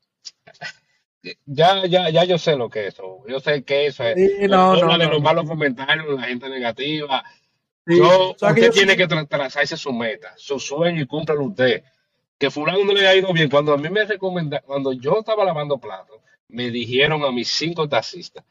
[1.44, 3.22] ya, ya, ya yo sé lo que es eso.
[3.28, 4.48] Yo sé que eso es.
[4.48, 7.24] no, no, de los malos comentarios, la gente negativa.
[7.86, 11.82] yo, usted tiene que trazarse su meta, su sueño y cúmplalo usted.
[12.38, 13.50] Que fulano no le ha ido bien.
[13.50, 17.86] Cuando a mí me recomendaron, cuando yo estaba lavando platos, me dijeron a mis cinco
[17.86, 18.44] taxistas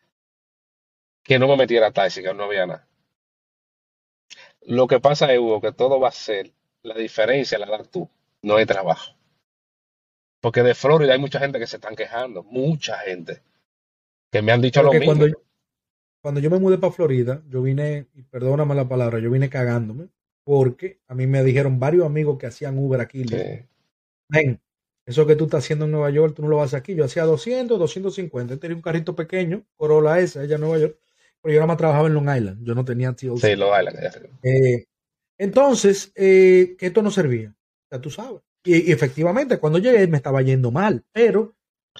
[1.23, 2.87] que no me metiera taxi, que no había nada.
[4.61, 6.53] Lo que pasa es, Hugo, que todo va a ser,
[6.83, 8.09] la diferencia la das tú,
[8.41, 9.15] no hay trabajo.
[10.41, 13.41] Porque de Florida hay mucha gente que se están quejando, mucha gente,
[14.31, 15.05] que me han dicho lo mismo.
[15.07, 15.35] Cuando yo,
[16.21, 20.09] cuando yo me mudé para Florida, yo vine, y perdóname la palabra, yo vine cagándome,
[20.43, 23.25] porque a mí me dijeron varios amigos que hacían Uber aquí.
[24.29, 24.61] Ven,
[25.05, 26.95] eso que tú estás haciendo en Nueva York, tú no lo vas aquí.
[26.95, 28.57] Yo hacía 200, 250.
[28.57, 30.99] Tenía un carrito pequeño, Corolla S, allá en Nueva York
[31.41, 33.39] pero yo nada más trabajaba en Long Island, yo no tenía TLC.
[33.39, 33.97] Sí, Long Island.
[34.43, 34.85] Eh,
[35.37, 37.55] entonces, eh, que esto no servía,
[37.91, 38.41] ya tú sabes.
[38.63, 41.55] Y, efectivamente, cuando llegué me estaba yendo mal, pero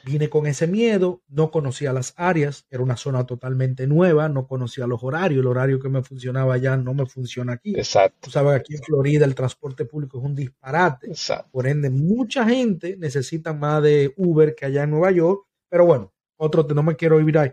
[0.06, 4.88] vine con ese miedo, no conocía las áreas, era una zona totalmente nueva, no conocía
[4.88, 7.75] los horarios, el horario que me funcionaba allá no me funciona aquí.
[7.75, 8.17] Exacto.
[8.21, 11.08] Tú sabes, aquí en Florida el transporte público es un disparate.
[11.08, 11.49] Exacto.
[11.52, 16.13] Por ende, mucha gente necesita más de Uber que allá en Nueva York, pero bueno,
[16.38, 17.52] otro, no me quiero vivir ahí.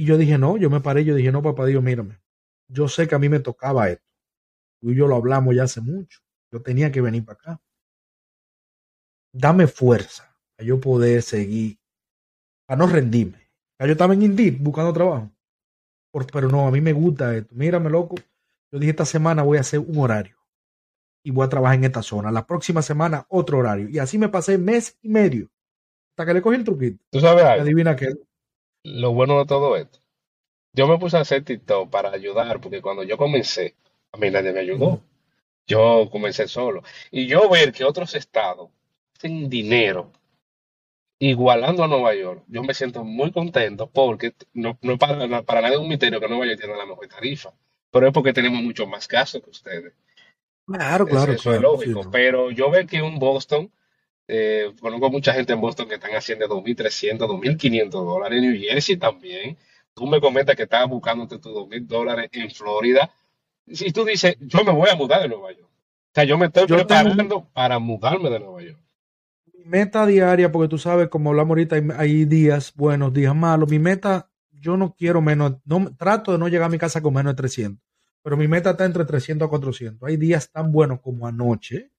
[0.00, 2.18] Y yo dije, no, yo me paré, yo dije, no, papá Dios, mírame,
[2.68, 4.10] yo sé que a mí me tocaba esto.
[4.80, 6.20] Tú y yo lo hablamos ya hace mucho.
[6.50, 7.60] Yo tenía que venir para acá.
[9.30, 11.78] Dame fuerza para yo poder seguir,
[12.64, 13.50] para no rendirme.
[13.78, 15.30] Ya yo estaba en Indeed buscando trabajo.
[16.32, 17.54] pero no, a mí me gusta esto.
[17.54, 18.14] Mírame, loco.
[18.72, 20.38] Yo dije, esta semana voy a hacer un horario
[21.22, 22.32] y voy a trabajar en esta zona.
[22.32, 23.86] La próxima semana, otro horario.
[23.90, 25.50] Y así me pasé mes y medio
[26.12, 27.04] hasta que le cogí el truquito.
[27.10, 27.64] ¿Tú sabes algo?
[27.64, 28.14] Adivina qué
[28.82, 30.00] lo bueno de todo esto.
[30.72, 33.74] Yo me puse a hacer TikTok para ayudar, porque cuando yo comencé,
[34.12, 35.02] a mí nadie me ayudó.
[35.66, 36.82] Yo comencé solo.
[37.10, 38.70] Y yo ver que otros estados
[39.18, 40.12] sin dinero
[41.18, 45.88] igualando a Nueva York, yo me siento muy contento porque no, no para, es un
[45.88, 47.52] misterio que Nueva York tiene la mejor tarifa,
[47.90, 49.92] pero es porque tenemos mucho más casos que ustedes.
[50.66, 51.32] Claro, claro.
[51.32, 53.70] Eso, es lógico, pero yo veo que un Boston
[54.32, 58.38] eh, conozco mucha gente en Boston que están haciendo 2.300, 2.500 dólares.
[58.38, 59.58] En New Jersey también.
[59.92, 63.10] Tú me comentas que estabas buscando tus 2.000 dólares en Florida.
[63.66, 65.68] Si tú dices, yo me voy a mudar de Nueva York.
[65.68, 68.78] O sea, yo me estoy preparando para mudarme de Nueva York.
[69.52, 73.68] Mi meta diaria, porque tú sabes, como hablamos ahorita, hay, días buenos, días malos.
[73.68, 77.14] Mi meta, yo no quiero menos, no, trato de no llegar a mi casa con
[77.14, 77.84] menos de 300.
[78.22, 80.08] Pero mi meta está entre 300 a 400.
[80.08, 81.89] Hay días tan buenos como anoche,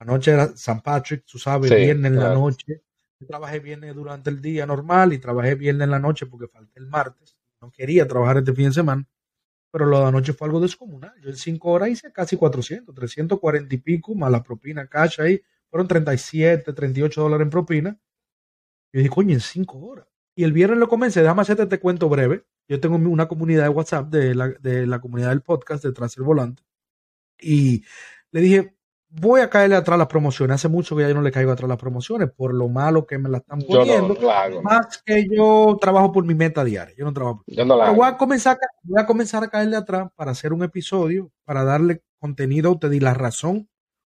[0.00, 2.82] Anoche era San Patrick, tú sabes, viernes en la noche.
[3.20, 6.78] Yo trabajé viernes durante el día normal y trabajé viernes en la noche porque falté
[6.78, 7.36] el martes.
[7.60, 9.08] No quería trabajar este fin de semana,
[9.72, 11.14] pero lo de anoche fue algo descomunal.
[11.20, 15.42] Yo en cinco horas hice casi 400, 340 y pico, más la propina cash ahí.
[15.68, 17.98] Fueron 37, 38 dólares en propina.
[18.92, 20.06] Yo dije, coño, en cinco horas.
[20.36, 22.44] Y el viernes lo comencé, déjame hacerte este cuento breve.
[22.68, 26.16] Yo tengo una comunidad de WhatsApp de la, de la comunidad del podcast de Tras
[26.16, 26.62] el Volante.
[27.40, 27.84] Y
[28.30, 28.77] le dije,
[29.10, 30.56] voy a caerle atrás las promociones.
[30.56, 33.18] Hace mucho que ya yo no le caigo atrás las promociones por lo malo que
[33.18, 34.16] me la están poniendo.
[34.62, 36.94] Más que yo trabajo por mi meta diaria.
[36.96, 37.42] Yo no trabajo.
[37.46, 40.62] Yo no la voy, a comenzar, voy a comenzar a caerle atrás para hacer un
[40.62, 43.68] episodio, para darle contenido a usted y la razón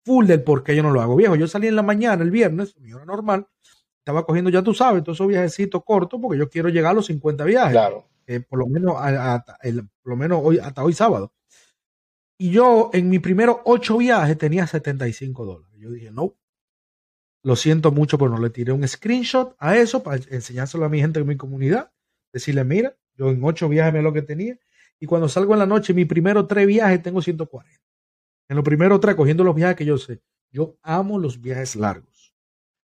[0.05, 1.17] full del por qué yo no lo hago.
[1.17, 3.47] Viejo, yo salí en la mañana, el viernes, mi hora normal.
[3.99, 7.07] Estaba cogiendo, ya tú sabes, todos esos viajecitos cortos porque yo quiero llegar a los
[7.07, 7.73] 50 viajes.
[7.73, 8.07] Claro.
[8.49, 11.33] por lo menos, por lo menos hoy, hasta hoy sábado.
[12.39, 15.77] Y yo en mi primero ocho viajes tenía 75 dólares.
[15.79, 16.37] Yo dije, no,
[17.43, 21.01] lo siento mucho, pero no le tiré un screenshot a eso para enseñárselo a mi
[21.01, 21.93] gente en mi comunidad.
[22.33, 24.57] Decirle, mira, yo en ocho viajes me lo que tenía.
[25.01, 27.81] Y cuando salgo en la noche, mi primero tres viajes tengo 140.
[28.49, 30.21] En los primeros tres, cogiendo los viajes que yo sé.
[30.51, 32.35] Yo amo los viajes largos.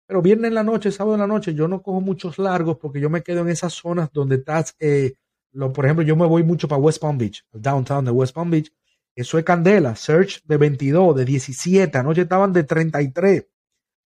[0.07, 2.99] Pero viernes en la noche, sábado en la noche, yo no cojo muchos largos porque
[2.99, 5.13] yo me quedo en esas zonas donde estás, eh,
[5.51, 8.33] lo, por ejemplo, yo me voy mucho para West Palm Beach, el downtown de West
[8.33, 8.73] Palm Beach,
[9.15, 9.95] eso es candela.
[9.95, 11.97] Search de 22, de 17.
[11.97, 13.45] Anoche estaban de 33.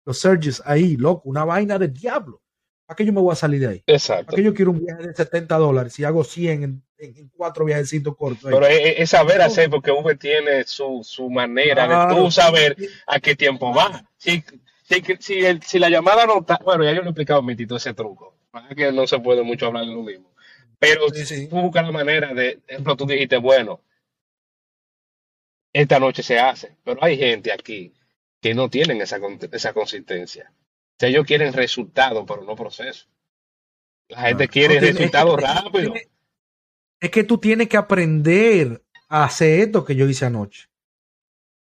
[0.06, 1.30] Los searches ahí, loco.
[1.30, 2.42] Una vaina de diablo.
[2.86, 3.84] ¿Para qué yo me voy a salir de ahí?
[3.88, 4.28] Exacto.
[4.28, 7.66] ¿Para qué yo quiero un viaje de 70 dólares si hago 100 en, en, cuatro
[7.66, 8.52] viajecitos cortos?
[8.52, 13.36] Pero es, saber hacer, porque Uber tiene su, su manera de tú saber a qué
[13.36, 14.08] tiempo va.
[14.18, 14.44] Si,
[14.84, 16.60] si, si, si, la llamada no está.
[16.64, 18.38] Bueno, ya yo lo he explicado, mitito, ese truco.
[18.78, 20.32] Que no se puede mucho hablar de lo mismo.
[20.78, 22.60] Pero sí, tú buscas la manera de.
[22.68, 23.82] Ejemplo, tú dijiste, bueno,
[25.82, 26.78] esta noche se hace.
[26.84, 27.94] Pero hay gente aquí
[28.42, 29.20] que no tienen esa,
[29.52, 30.52] esa consistencia.
[30.52, 33.08] O sea, ellos quieren resultados, pero no proceso.
[34.08, 36.00] La gente quiere resultados rápidos.
[37.00, 40.70] Es que tú tienes que aprender a hacer esto que yo hice anoche.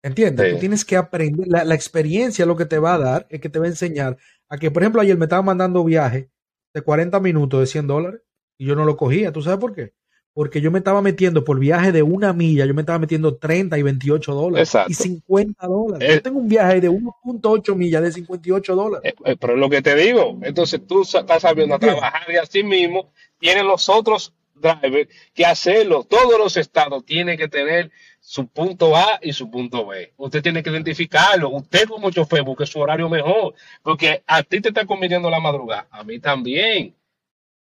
[0.01, 0.53] ¿Entiendes?
[0.53, 1.47] Tú tienes que aprender.
[1.47, 4.17] La, la, experiencia lo que te va a dar es que te va a enseñar
[4.49, 6.31] a que, por ejemplo, ayer me estaban mandando viaje
[6.73, 8.21] de 40 minutos de 100 dólares
[8.57, 9.31] y yo no lo cogía.
[9.31, 9.93] ¿Tú sabes por qué?
[10.33, 13.77] Porque yo me estaba metiendo por viaje de una milla, yo me estaba metiendo 30
[13.77, 16.07] y 28 dólares y 50 dólares.
[16.07, 19.13] yo eh, tengo un viaje de 1.8 millas de 58 dólares.
[19.13, 22.63] Eh, eh, pero es lo que te digo, entonces tú estás sabiendo trabajar y así
[22.63, 26.03] mismo tienen los otros drivers que hacerlo.
[26.03, 30.13] Todos los estados tienen que tener su punto A y su punto B.
[30.17, 31.49] Usted tiene que identificarlo.
[31.49, 35.87] Usted como chofer busque su horario mejor, porque a ti te está conviniendo la madrugada,
[35.91, 36.95] a mí también.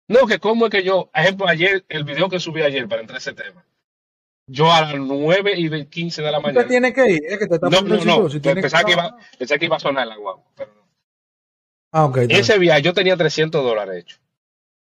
[0.10, 3.17] No, que cómo es que yo, ejemplo, ayer, el video que subí ayer para entrar
[3.17, 3.63] a ese tema.
[4.48, 6.62] Yo a las 9 y 15 de la mañana.
[6.62, 7.22] ¿Usted tiene que ir?
[7.26, 8.30] Es que te está no, no, no.
[8.30, 10.82] Si pensaba, que, iba, que iba a sonar la guagua, pero no.
[11.91, 12.17] Ah, ok.
[12.28, 14.17] Ese viaje yo tenía 300 dólares hecho.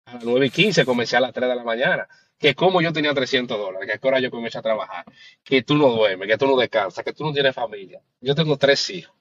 [0.07, 2.09] A las 9 y 15 comencé a las 3 de la mañana.
[2.38, 5.05] Que como yo tenía 300 dólares, que a qué hora yo comencé a trabajar,
[5.44, 8.01] que tú no duermes, que tú no descansas, que tú no tienes familia.
[8.22, 9.14] Yo tengo tres hijos.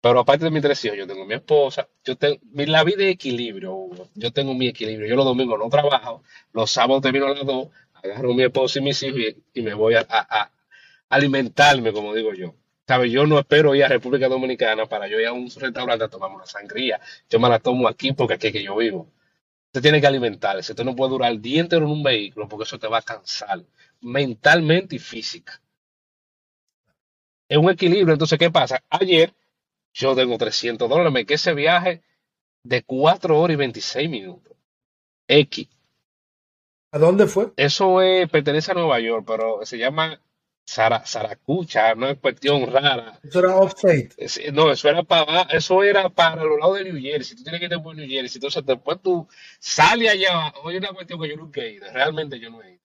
[0.00, 3.10] Pero aparte de mis tres hijos, yo tengo mi esposa, yo tengo la vida de
[3.10, 5.06] equilibrio, yo tengo mi equilibrio.
[5.06, 8.78] Yo los domingos no trabajo, los sábados termino a las dos, agarro a mi esposa
[8.78, 9.20] y mis hijos
[9.52, 10.50] y, me voy a,
[11.10, 12.54] alimentarme, como digo yo.
[12.86, 13.10] ¿Sabe?
[13.10, 16.36] Yo no espero ir a República Dominicana para yo ir a un restaurante a tomarme
[16.36, 17.00] una sangría.
[17.28, 19.06] Yo me la tomo aquí porque aquí es que yo vivo.
[19.66, 20.72] Usted tiene que alimentarse.
[20.72, 23.02] Usted no puede durar el día entero en un vehículo porque eso te va a
[23.02, 23.62] cansar
[24.00, 25.60] mentalmente y física.
[27.48, 28.14] Es un equilibrio.
[28.14, 28.82] Entonces, ¿qué pasa?
[28.88, 29.32] Ayer
[29.92, 32.02] yo tengo 300 dólares, me quedé ese viaje
[32.62, 34.56] de 4 horas y 26 minutos.
[35.28, 35.68] X.
[36.92, 37.52] ¿A dónde fue?
[37.56, 40.20] Eso es, pertenece a Nueva York, pero se llama
[40.64, 43.18] Saracucha, no es cuestión rara.
[43.22, 44.10] Eso era offstate.
[44.52, 47.36] No, eso era para eso era para los lados de New Jersey.
[47.36, 48.38] Tú tienes que ir por New Jersey.
[48.38, 49.26] Entonces después tú
[49.58, 50.52] sales allá.
[50.62, 51.86] Oye, una cuestión que yo nunca he ido.
[51.92, 52.80] Realmente yo no he ido.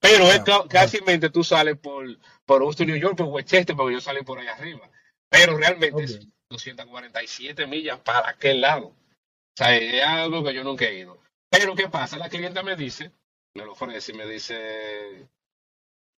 [0.00, 0.98] Pero es ah, casi
[1.32, 2.04] tú sales por,
[2.44, 4.90] por Austin, New York, por Westchester, porque yo salí por allá arriba.
[5.36, 8.86] Pero realmente es 247 millas para aquel lado.
[8.88, 11.18] O sea, es algo que yo nunca he ido.
[11.50, 12.18] Pero ¿qué pasa?
[12.18, 13.12] La clienta me dice,
[13.54, 15.28] me lo ofrece y me dice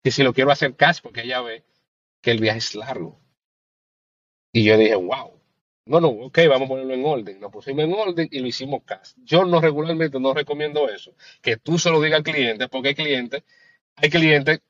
[0.04, 1.64] que si lo quiero hacer cash porque ella ve
[2.22, 3.20] que el viaje es largo.
[4.54, 5.34] Y yo dije, wow.
[5.86, 7.40] Bueno, ok, vamos a ponerlo en orden.
[7.40, 9.14] Lo pusimos en orden y lo hicimos cash.
[9.18, 12.96] Yo no regularmente no recomiendo eso, que tú se lo digas al cliente, porque hay
[12.96, 13.44] clientes,
[13.96, 14.62] hay clientes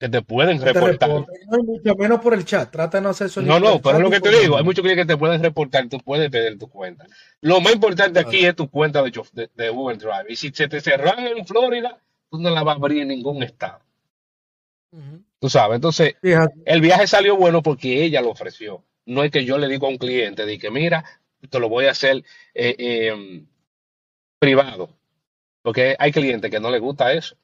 [0.00, 1.10] que te pueden reportar.
[1.10, 2.70] no, mucho menos por el chat.
[2.70, 3.42] Trata de no hacer eso.
[3.42, 4.56] No, no, pero es lo que te digo.
[4.56, 5.86] Hay muchos clientes que te pueden reportar.
[5.90, 7.06] Tú puedes pedir tu cuenta.
[7.42, 10.24] Lo más importante aquí es tu cuenta de, de, Uber Drive.
[10.30, 11.98] Y si se te cerran en Florida,
[12.30, 13.80] tú no la vas a abrir en ningún estado.
[15.38, 15.76] Tú sabes.
[15.76, 18.82] Entonces, el viaje salió bueno porque ella lo ofreció.
[19.04, 21.04] No es que yo le digo a un cliente, de que mira,
[21.50, 23.44] te lo voy a hacer eh, eh,
[24.38, 24.96] privado.
[25.60, 27.36] Porque hay clientes que no les gusta eso.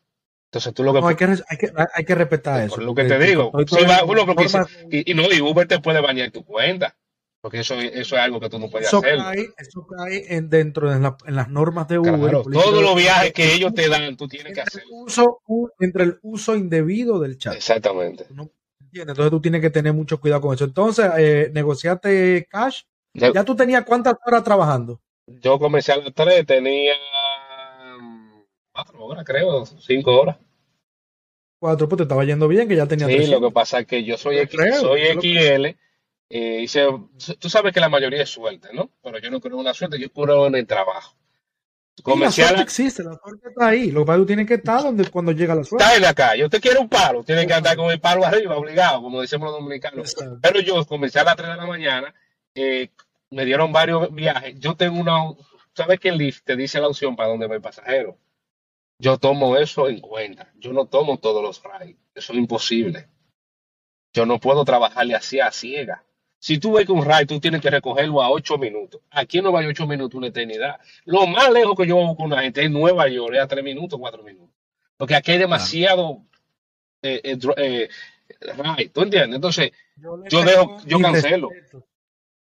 [0.56, 1.00] Entonces tú lo que...
[1.02, 2.80] No, hay, que, hay, que, hay que respetar eso.
[2.80, 3.52] lo que te digo.
[4.90, 6.96] y, no, y Uber te puede bañar tu cuenta.
[7.42, 9.18] Porque eso, eso es algo que tú no puedes hacer.
[9.58, 12.42] eso cae en, dentro de las normas de Uber.
[12.50, 14.82] todos los viajes que ellos te dan, tú tienes que hacer.
[14.90, 15.42] Uso,
[15.78, 17.54] entre el uso indebido del chat.
[17.54, 18.26] Exactamente.
[18.92, 20.64] Entonces tú tienes que tener mucho cuidado con eso.
[20.64, 22.82] Entonces, eh, negociaste cash.
[23.12, 25.00] ¿Ya tú tenías cuántas horas trabajando?
[25.26, 26.94] Yo comencé a las 3, tenía
[28.76, 30.36] cuatro horas, creo, cinco horas.
[31.58, 34.04] Cuatro, pues te estaba yendo bien, que ya tenía Sí, lo que pasa es que
[34.04, 35.76] yo soy, X, soy XL.
[36.28, 36.66] Eh,
[37.38, 38.90] tú sabes que la mayoría es suerte, ¿no?
[39.02, 41.16] Pero yo no creo en una suerte, yo creo en el trabajo.
[42.04, 43.90] la suerte existe, la suerte está ahí.
[43.90, 45.84] Lo que pasa es que estar donde cuando llega la suerte.
[45.84, 46.44] Está en la calle.
[46.44, 49.60] Usted quiere un palo, tiene que andar con el palo arriba, obligado, como decimos los
[49.60, 50.14] dominicanos.
[50.42, 52.14] Pero yo comencé a las 3 de la mañana,
[52.54, 52.90] eh,
[53.30, 54.58] me dieron varios viajes.
[54.58, 55.34] Yo tengo una.
[55.74, 58.18] ¿Sabes que el Lyft te dice la opción para dónde va el pasajero?
[58.98, 60.52] Yo tomo eso en cuenta.
[60.56, 61.96] Yo no tomo todos los rides.
[62.14, 63.08] Eso es imposible.
[64.12, 66.02] Yo no puedo trabajarle así a ciega.
[66.38, 69.00] Si tú ves que un ride, tú tienes que recogerlo a ocho minutos.
[69.10, 70.78] Aquí no va ocho minutos, una eternidad.
[71.04, 73.98] Lo más lejos que yo con una gente es Nueva York, es a tres minutos,
[73.98, 74.54] cuatro minutos.
[74.96, 76.22] Porque aquí hay demasiado
[77.02, 77.88] eh, eh, eh,
[78.56, 78.88] ride.
[78.90, 79.36] ¿Tú entiendes?
[79.36, 81.50] Entonces, yo, dejo, yo cancelo.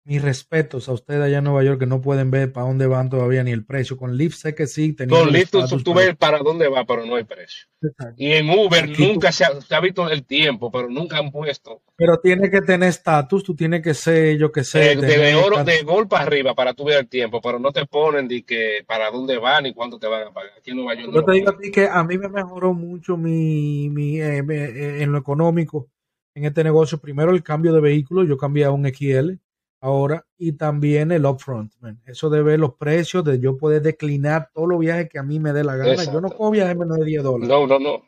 [0.04, 3.10] Mis respetos a ustedes allá en Nueva York que no pueden ver para dónde van
[3.10, 3.96] todavía ni el precio.
[3.96, 4.96] Con Lyft sé que sí.
[4.96, 5.52] Con Lyft
[5.84, 7.68] tú, ves para dónde va, pero no hay precio.
[8.16, 11.82] Y en Uber nunca se, ha, visto el tiempo, pero nunca han puesto.
[11.96, 14.92] Pero tiene que tener estatus, tú tienes que ser, yo que sé.
[14.92, 18.26] Eh, de, oro, de golpe arriba para tú ver el tiempo, pero no te ponen
[18.26, 20.52] de que para dónde van y cuánto te van a pagar.
[20.58, 21.12] Aquí en Nueva York.
[21.14, 25.02] Yo te digo a ti que a mí me mejoró mucho mi, mi eh, eh,
[25.02, 25.88] en lo económico
[26.34, 26.98] en este negocio.
[26.98, 29.38] Primero el cambio de vehículo, yo cambié a un XL
[29.80, 31.72] ahora y también el upfront,
[32.06, 35.40] Eso de ver los precios, de yo poder declinar todos los viajes que a mí
[35.40, 36.04] me dé la gana.
[36.04, 37.48] Yo no cojo viajes menos de 10 dólares.
[37.48, 38.02] No, no, no.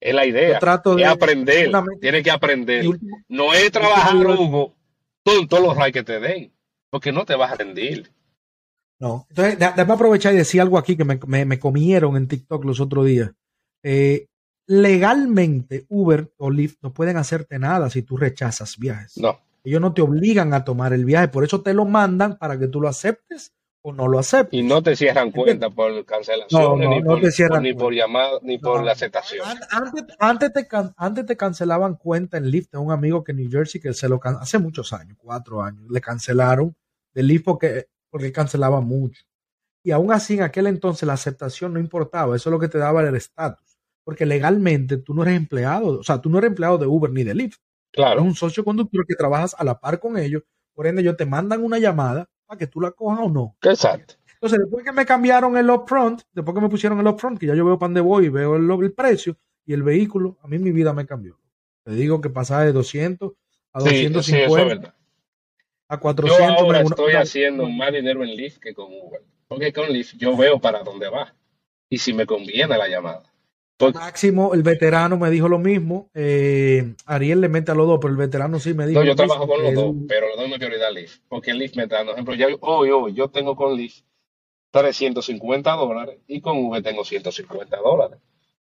[0.00, 0.58] Es la idea.
[0.58, 1.70] trato de, aprender.
[2.00, 2.84] Tienes que aprender.
[3.28, 4.74] no es trabajar, Hugo,
[5.22, 6.52] todo, todos los rayos que te den,
[6.88, 8.10] porque no te vas a rendir.
[9.00, 9.26] No.
[9.30, 13.06] Entonces, déjame aprovechar y decir algo aquí que me, me, comieron en TikTok los otros
[13.06, 13.32] días.
[13.82, 14.26] Eh,
[14.66, 19.16] legalmente, Uber o Lyft no pueden hacerte nada si tú rechazas viajes.
[19.16, 19.40] No.
[19.64, 22.68] Ellos no te obligan a tomar el viaje, por eso te lo mandan para que
[22.68, 24.58] tú lo aceptes o no lo aceptes.
[24.58, 28.92] Y no te cierran cuenta por cancelación, ni, por, ni por llamada, ni por la
[28.92, 29.46] aceptación.
[30.18, 33.94] Antes, te, antes te cancelaban cuenta en Lyft, un amigo que en New Jersey que
[33.94, 36.76] se lo hace muchos años, cuatro años, le cancelaron
[37.14, 39.24] de Lyft porque, porque cancelaba mucho.
[39.82, 42.78] Y aún así en aquel entonces la aceptación no importaba, eso es lo que te
[42.78, 46.76] daba el estatus, porque legalmente tú no eres empleado, o sea, tú no eres empleado
[46.76, 47.60] de Uber ni de Lyft.
[47.92, 48.20] Claro.
[48.20, 50.42] Es un socio conductor que trabajas a la par con ellos.
[50.74, 53.56] Por ende, ellos te mandan una llamada para que tú la cojas o no.
[53.62, 54.14] Exacto.
[54.34, 57.54] Entonces, después que me cambiaron el upfront, después que me pusieron el upfront, que ya
[57.54, 60.72] yo veo para dónde voy y veo el, precio y el vehículo, a mí mi
[60.72, 61.38] vida me cambió.
[61.84, 63.32] Te digo que pasaba de 200
[63.72, 64.94] a 250
[65.88, 66.48] a 400.
[66.48, 69.22] Yo ahora estoy haciendo más dinero en Lyft que con Uber.
[69.48, 71.34] Porque con Lyft yo veo para dónde va
[71.88, 73.29] y si me conviene la llamada.
[73.94, 76.10] Máximo, el veterano me dijo lo mismo.
[76.14, 79.00] Eh, Ariel le mete a los dos, pero el veterano sí me dijo.
[79.00, 81.22] No, yo trabajo con los dos, pero los dos me prioridad Lyft.
[81.28, 82.34] Porque el Lyft me está dando ejemplo.
[82.34, 84.02] Ya, hoy, hoy, yo tengo con Lyft
[84.70, 88.18] 350 dólares y con V tengo 150 dólares.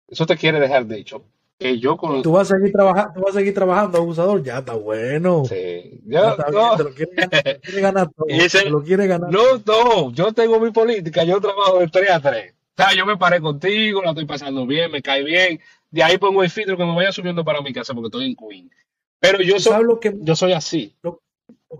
[0.07, 1.23] Eso te quiere dejar dicho
[1.57, 2.21] que yo con.
[2.21, 4.43] Tú vas a seguir trabajando, tú vas a seguir trabajando, abusador.
[4.43, 5.43] Ya está bueno.
[5.45, 6.77] Sí, ya, no.
[6.77, 8.69] te lo quiere ganar, todo.
[8.69, 9.31] lo quiere ganar.
[9.31, 12.60] No, no, yo tengo mi política, yo trabajo de 3 a 3
[12.95, 15.59] yo me paré contigo, la estoy pasando bien, me cae bien.
[15.89, 18.35] De ahí pongo el filtro que me vaya subiendo para mi casa porque estoy en
[18.35, 18.71] Queen.
[19.19, 20.95] Pero yo soy, lo que, yo soy así.
[21.03, 21.21] Lo,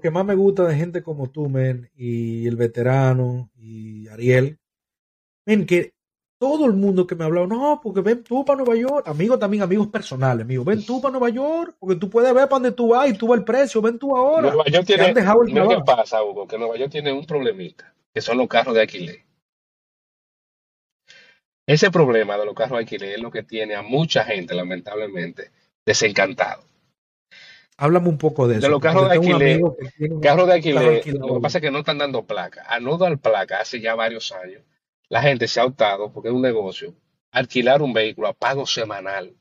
[0.01, 4.60] que más me gusta de gente como tú, men, y el veterano, y Ariel,
[5.45, 5.93] men, que
[6.38, 9.39] todo el mundo que me ha hablado, no, porque ven tú para Nueva York, amigos
[9.39, 12.71] también, amigos personales, amigos, ven tú para Nueva York, porque tú puedes ver para dónde
[12.71, 14.49] tú vas y tú vas el precio, ven tú ahora.
[14.49, 16.47] Nueva York tiene, ¿qué pasa, Hugo?
[16.47, 19.31] Que Nueva York tiene un problemita, que son los carros de alquiler.
[21.72, 25.52] Ese problema de los carros de alquiler es lo que tiene a mucha gente, lamentablemente,
[25.86, 26.66] desencantado.
[27.78, 28.68] Háblame un poco de eso.
[28.68, 29.62] De los carros de alquiler.
[30.22, 32.66] Carros de alquiler, lo que pasa es que no están dando placa.
[32.68, 34.64] A no dar placa hace ya varios años,
[35.08, 36.94] la gente se ha optado, porque es un negocio,
[37.32, 39.34] alquilar un vehículo a pago semanal,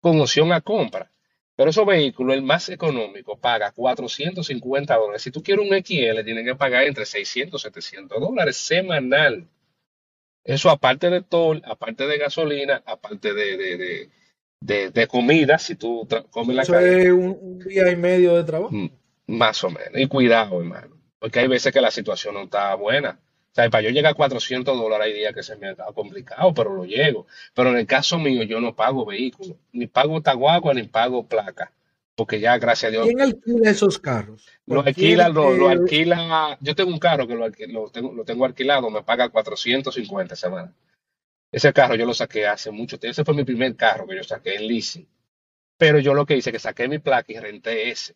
[0.00, 1.10] con opción a compra.
[1.56, 5.22] Pero esos vehículos, el más económico, paga 450 dólares.
[5.22, 9.48] Si tú quieres un XL, tienen que pagar entre 600 y 700 dólares semanal.
[10.44, 14.10] Eso aparte de todo, aparte de gasolina, aparte de,
[14.60, 18.72] de, comida, si tú comes la Eso es un, día y medio de trabajo.
[18.72, 18.90] Mm,
[19.26, 19.92] más o menos.
[19.94, 20.96] Y cuidado, hermano.
[21.18, 23.20] Porque hay veces que la situación no está buena.
[23.52, 26.52] O sea, para yo llegar a 400 dólares hay días que se me ha complicado,
[26.54, 27.26] pero lo llego.
[27.54, 31.72] Pero en el caso mío, yo no pago vehículo, ni pago taguagua, ni pago placa
[32.14, 33.06] porque ya, gracias a Dios.
[33.06, 34.46] ¿Quién alquila esos carros?
[34.66, 36.58] Lo alquila, lo, alquila.
[36.60, 40.74] Yo tengo un carro que lo, lo, tengo, lo tengo alquilado, me paga 450 semanas.
[41.50, 43.12] Ese carro yo lo saqué hace mucho tiempo.
[43.12, 45.08] Ese fue mi primer carro que yo saqué en leasing.
[45.78, 48.14] Pero yo lo que hice es que saqué mi placa y renté ese.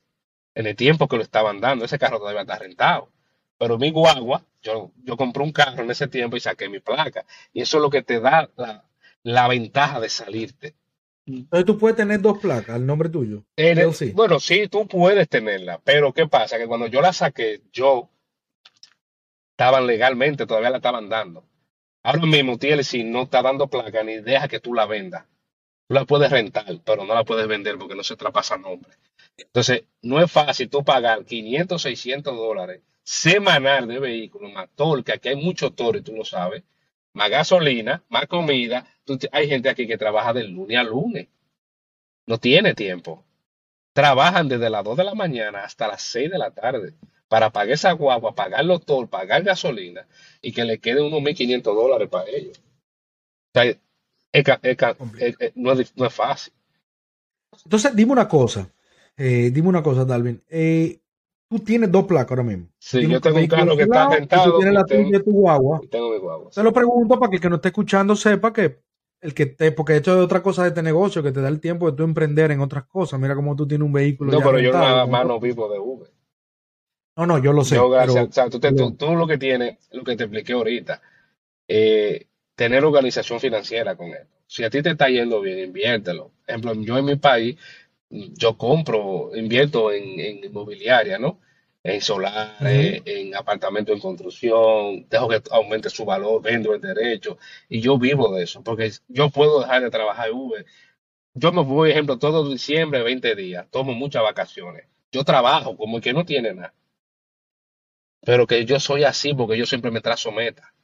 [0.54, 3.10] En el tiempo que lo estaban dando, ese carro todavía está rentado.
[3.58, 7.24] Pero mi guagua, yo, yo compré un carro en ese tiempo y saqué mi placa.
[7.52, 8.84] Y eso es lo que te da la,
[9.22, 10.74] la ventaja de salirte
[11.26, 13.44] entonces tú puedes tener dos placas al nombre tuyo.
[14.12, 16.58] Bueno, sí, tú puedes tenerla, pero ¿qué pasa?
[16.58, 18.08] Que cuando yo la saqué, yo
[19.50, 21.44] estaban legalmente, todavía la estaban dando.
[22.02, 25.24] Ahora mismo TLC no está dando placa ni deja que tú la vendas.
[25.88, 28.92] Tú la puedes rentar, pero no la puedes vender porque no se traspasa nombre.
[29.36, 34.68] Entonces, no es fácil tú pagar 500, 600 dólares semanal de vehículo, más
[35.04, 36.64] que aquí hay mucho toro y tú lo sabes,
[37.16, 38.86] más gasolina, más comida.
[39.32, 41.28] hay gente aquí que trabaja del lunes a lunes.
[42.26, 43.24] No tiene tiempo.
[43.94, 46.92] Trabajan desde las 2 de la mañana hasta las 6 de la tarde
[47.28, 50.06] para pagar esa guagua, pagar los tol, pagar gasolina
[50.42, 52.60] y que le quede unos 1.500 dólares para ellos.
[53.54, 53.74] O sea,
[55.54, 56.52] no, es, fácil.
[57.64, 58.70] Entonces, dime una cosa.
[59.16, 60.44] Eh, dime una cosa, Dalvin.
[60.50, 61.00] Eh,
[61.48, 62.68] tú tienes dos placas ahora mismo.
[62.78, 64.52] Sí, yo tengo un carro que está rentado.
[64.52, 65.80] Tú tienes la tuya de tu guagua.
[65.90, 66.50] tengo mi guagua.
[66.50, 68.80] Te lo pregunto para que el que no esté escuchando sepa que
[69.20, 71.60] el que te, porque esto es otra cosa de este negocio, que te da el
[71.60, 73.18] tiempo de tú emprender en otras cosas.
[73.18, 74.32] Mira cómo tú tienes un vehículo.
[74.32, 76.10] No, pero yo nada más no vivo de Uber.
[77.16, 77.76] No, no, yo lo sé.
[77.76, 78.28] Yo, gracias.
[78.28, 81.00] o sea, tú, lo que tienes, lo que te expliqué ahorita,
[81.66, 84.26] eh, tener organización financiera con él.
[84.46, 86.24] Si a ti te está yendo bien, inviértelo.
[86.24, 87.56] Por ejemplo, yo en mi país,
[88.10, 91.40] yo compro, invierto en, inmobiliaria, ¿no?
[91.82, 97.38] En solar, en apartamentos en construcción, dejo que aumente su valor, vendo el derecho
[97.68, 100.66] y yo vivo de eso, porque yo puedo dejar de trabajar Uber.
[101.34, 104.86] Yo me voy, ejemplo, todo diciembre, 20 días, tomo muchas vacaciones.
[105.12, 106.74] Yo trabajo como el que no tiene nada.
[108.22, 110.74] Pero que yo soy así porque yo siempre me trazo meta.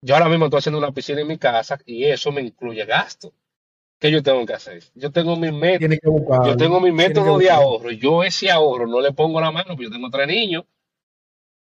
[0.00, 3.34] Yo ahora mismo estoy haciendo una piscina en mi casa y eso me incluye gasto.
[3.98, 4.82] ¿Qué yo tengo que hacer?
[4.94, 7.90] Yo tengo mi método, yo tengo mi método de ahorro.
[7.90, 10.64] Yo ese ahorro no le pongo la mano porque yo tengo tres niños.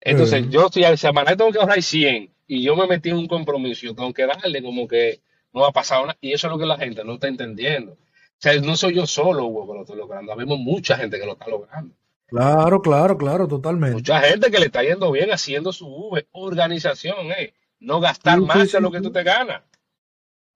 [0.00, 3.28] Entonces, yo estoy a semana tengo que ahorrar 100 y yo me metí en un
[3.28, 3.86] compromiso.
[3.86, 5.20] Yo tengo que darle como que
[5.52, 6.18] no ha pasado nada.
[6.20, 7.92] Y eso es lo que la gente no está entendiendo.
[7.92, 7.96] O
[8.42, 10.34] sea, no soy yo solo, Hugo, que lo estoy logrando.
[10.36, 11.94] Vemos mucha gente que lo está logrando.
[12.26, 13.96] Claro, claro, claro, totalmente.
[13.96, 17.52] Mucha gente que le está yendo bien haciendo su organización, eh.
[17.80, 19.62] No gastar más de lo que tú te ganas.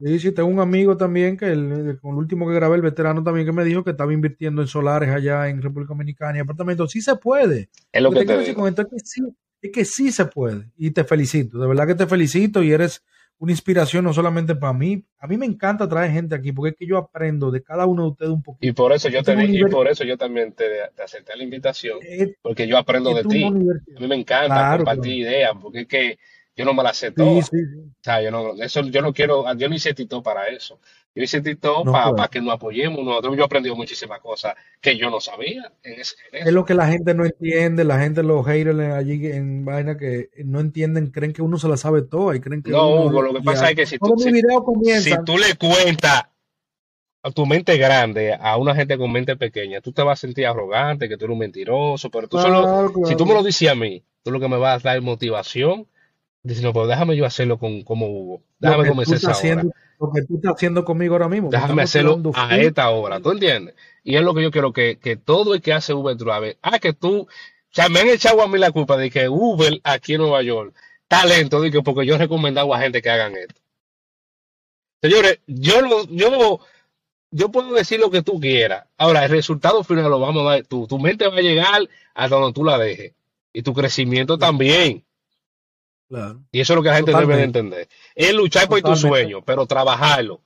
[0.00, 3.22] Sí, sí, tengo un amigo también que el, con el último que grabé, el veterano
[3.22, 6.90] también que me dijo que estaba invirtiendo en solares allá en República Dominicana y apartamentos.
[6.90, 7.70] Sí se puede.
[7.92, 8.66] Es lo que te, digo.
[8.66, 9.22] es, que sí,
[9.62, 10.70] es que sí se puede.
[10.76, 13.04] Y te felicito, de verdad que te felicito y eres
[13.38, 15.04] una inspiración no solamente para mí.
[15.18, 18.02] A mí me encanta traer gente aquí porque es que yo aprendo de cada uno
[18.02, 18.66] de ustedes un poquito.
[18.66, 20.64] Y por eso yo, te, y por eso yo también te,
[21.02, 21.98] acepté la invitación,
[22.42, 23.44] porque yo aprendo de ti.
[23.44, 26.18] A mí me encanta compartir ideas, porque es que
[26.56, 27.38] yo no me la sé todo.
[27.38, 27.42] O
[28.00, 30.78] sea, yo no, eso, yo no quiero, yo no hice Tito para eso.
[31.14, 33.04] Yo hice Tito para que nos apoyemos.
[33.04, 35.72] Nosotros, yo he aprendido muchísimas cosas que yo no sabía.
[35.82, 39.64] En ese, Es lo que la gente no entiende, la gente, los haters allí en
[39.64, 43.06] vaina que no entienden, creen que uno se la sabe todo y creen que No,
[43.06, 46.24] Hugo, lo que pasa es que si tú, si, tú le cuentas
[47.22, 50.46] a tu mente grande a una gente con mente pequeña, tú te vas a sentir
[50.46, 53.74] arrogante, que tú eres un mentiroso, pero tú solo, si tú me lo dices a
[53.74, 55.88] mí, tú lo que me vas a dar motivación
[56.44, 58.42] Dice, no, pero déjame yo hacerlo con, como Hugo.
[58.58, 61.48] Déjame comenzar esa haciendo, Lo que tú estás haciendo conmigo ahora mismo.
[61.48, 63.18] Déjame hacerlo a esta hora.
[63.18, 63.74] ¿Tú entiendes?
[64.02, 66.78] Y es lo que yo quiero que, que todo el que hace Uber Drive, ah,
[66.78, 67.28] que tú, o
[67.70, 70.74] sea, me han echado a mí la culpa de que Uber aquí en Nueva York,
[71.08, 73.62] talento, de que porque yo he recomendado a gente que hagan esto.
[75.00, 76.60] Señores, yo lo, yo,
[77.30, 78.86] yo puedo decir lo que tú quieras.
[78.98, 80.86] Ahora, el resultado final lo vamos a dar tú.
[80.86, 83.14] Tu mente va a llegar a donde tú la dejes.
[83.54, 85.04] Y tu crecimiento también.
[86.52, 87.88] Y eso es lo que la gente debe de entender.
[88.14, 90.40] Es luchar por tu sueño, pero trabajarlo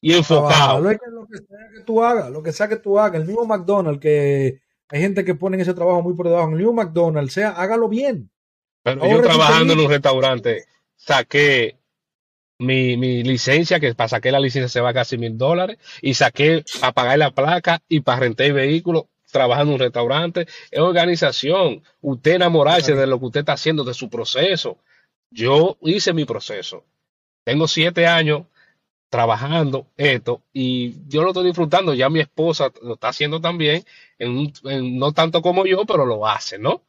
[0.00, 0.80] y enfocado.
[0.80, 0.90] lo
[1.26, 3.20] que sea que tú hagas, lo que sea que tú hagas.
[3.20, 6.50] El mismo McDonald's, que hay gente que pone ese trabajo muy por debajo.
[6.50, 8.30] El mismo McDonald's, sea, hágalo bien.
[8.82, 10.64] Pero yo trabajando en un restaurante,
[10.96, 11.76] saqué
[12.58, 16.64] mi, mi, licencia, que para saqué la licencia se va casi mil dólares, y saqué
[16.80, 20.46] para pagar la placa y para rentar el vehículo trabajando en un restaurante.
[20.70, 21.82] Es organización.
[22.00, 24.78] Usted enamorarse de lo que usted está haciendo, de su proceso.
[25.30, 26.84] Yo hice mi proceso.
[27.44, 28.42] Tengo siete años
[29.08, 31.94] trabajando esto y yo lo estoy disfrutando.
[31.94, 33.84] Ya mi esposa lo está haciendo también,
[34.18, 34.52] en,
[34.98, 36.82] no tanto como yo, pero lo hace, ¿no?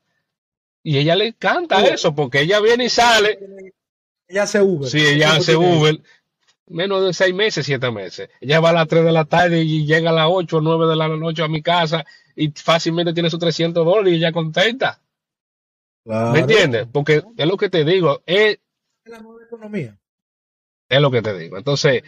[0.83, 3.39] Y ella le encanta eso porque ella viene y sale.
[4.27, 4.89] Ella hace Uber.
[4.89, 5.99] Sí, ella hace Uber.
[6.67, 8.29] Menos de seis meses, siete meses.
[8.39, 10.87] Ella va a las tres de la tarde y llega a las ocho o nueve
[10.87, 15.01] de la noche a mi casa y fácilmente tiene sus 300 dólares y ella contenta.
[16.05, 16.87] ¿Me entiendes?
[16.91, 18.59] Porque es lo que te digo, es,
[19.05, 19.99] la nueva economía.
[20.87, 21.57] Es lo que te digo.
[21.57, 22.03] Entonces,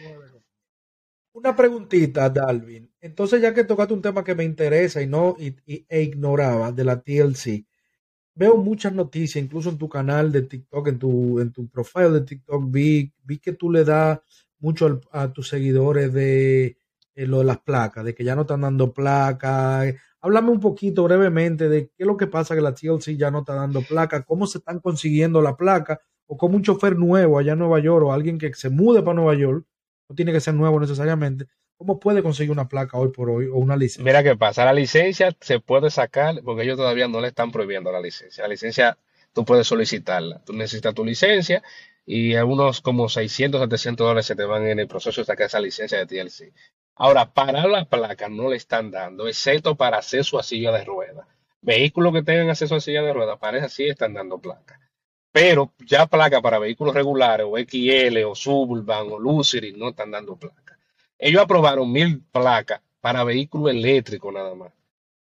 [1.32, 2.92] una preguntita, Dalvin.
[3.00, 5.56] Entonces, ya que tocaste un tema que me interesa y no y,
[5.88, 7.64] e ignoraba de la TLC,
[8.34, 12.20] veo muchas noticias, incluso en tu canal de TikTok, en tu, en tu profile de
[12.22, 14.20] TikTok, vi, vi que tú le das
[14.58, 16.76] mucho a tus seguidores de
[17.14, 19.94] eh, lo de las placas, de que ya no están dando placas.
[20.20, 23.40] Háblame un poquito brevemente de qué es lo que pasa que la TLC ya no
[23.40, 27.52] está dando placa, cómo se están consiguiendo la placa, o cómo un chofer nuevo allá
[27.52, 29.66] en Nueva York o alguien que se mude para Nueva York,
[30.08, 31.46] no tiene que ser nuevo necesariamente,
[31.76, 34.04] ¿cómo puede conseguir una placa hoy por hoy o una licencia?
[34.04, 37.92] Mira qué pasa, la licencia se puede sacar porque ellos todavía no le están prohibiendo
[37.92, 38.44] la licencia.
[38.44, 38.96] La licencia
[39.32, 41.62] tú puedes solicitarla, tú necesitas tu licencia
[42.06, 45.60] y algunos como 600, 700 dólares se te van en el proceso de sacar esa
[45.60, 46.52] licencia de TLC.
[46.94, 51.26] Ahora, para la placa no le están dando, excepto para acceso a silla de ruedas.
[51.60, 54.80] Vehículos que tengan acceso a silla de ruedas, para eso sí están dando placa.
[55.32, 60.36] Pero ya placa para vehículos regulares, o XL, o Suburban, o Lucery, no están dando
[60.36, 60.78] placa.
[61.18, 64.72] Ellos aprobaron mil placas para vehículos eléctricos nada más.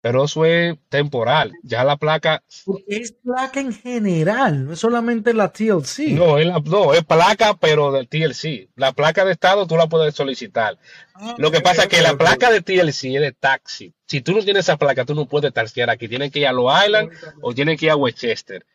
[0.02, 1.54] Pero eso es temporal.
[1.64, 2.44] Ya la placa.
[2.88, 6.10] es placa en general, no es solamente la TLC.
[6.12, 8.70] No, es, la, no, es placa, pero del TLC.
[8.76, 10.78] La placa de estado tú la puedes solicitar.
[11.16, 13.94] Ah, Lo que pasa es que la placa de TLC es de taxi.
[14.06, 16.08] Si tú no tienes esa placa, tú no puedes taxiar aquí.
[16.08, 18.66] Tienes que ir a Long Island o tienes que ir a Westchester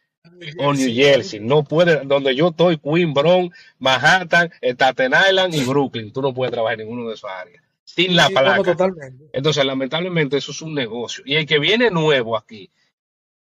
[0.58, 1.40] o New Jersey.
[1.40, 6.12] No puede, donde yo estoy, Queen, Bronx, Manhattan, Staten Island y Brooklyn.
[6.12, 7.62] Tú no puedes trabajar en ninguna de esas áreas.
[7.94, 8.76] Sin la placa.
[9.32, 11.22] Entonces, lamentablemente, eso es un negocio.
[11.26, 12.70] Y el que viene nuevo aquí,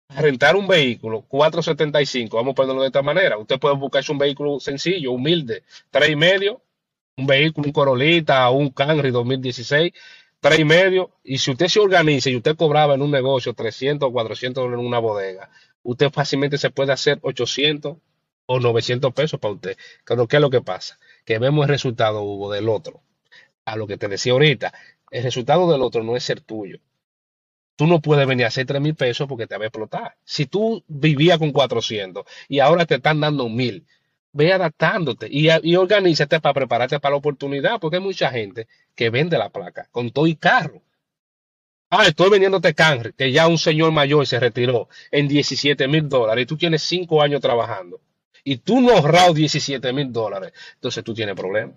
[0.09, 3.39] a rentar un vehículo, 475, vamos a ponerlo de esta manera.
[3.39, 6.61] Usted puede buscarse un vehículo sencillo, humilde, tres y medio,
[7.17, 9.93] un vehículo, un Corolita, un Camry 2016,
[10.39, 11.09] tres y medio.
[11.23, 14.79] Y si usted se organiza y usted cobraba en un negocio 300 o 400 dólares
[14.79, 15.49] en una bodega,
[15.81, 17.97] usted fácilmente se puede hacer 800
[18.45, 19.75] o 900 pesos para usted.
[20.05, 20.99] Pero ¿qué es lo que pasa?
[21.25, 23.01] Que vemos el resultado, Hugo, del otro.
[23.65, 24.73] A lo que te decía ahorita,
[25.11, 26.79] el resultado del otro no es ser tuyo.
[27.77, 30.17] Tú no puedes venir a hacer 3 mil pesos porque te va a explotar.
[30.23, 33.85] Si tú vivías con 400 y ahora te están dando mil,
[34.33, 39.09] ve adaptándote y, y organízate para prepararte para la oportunidad, porque hay mucha gente que
[39.09, 40.81] vende la placa con todo y carro.
[41.89, 46.43] Ah, estoy vendiéndote cangre, que ya un señor mayor se retiró en 17 mil dólares
[46.43, 48.01] y tú tienes 5 años trabajando
[48.43, 50.53] y tú no has ahorrado 17 mil dólares.
[50.75, 51.75] Entonces tú tienes problemas.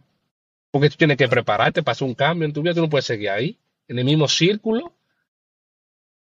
[0.70, 2.74] Porque tú tienes que prepararte para hacer un cambio en tu vida.
[2.74, 3.58] Tú no puedes seguir ahí,
[3.88, 4.92] en el mismo círculo.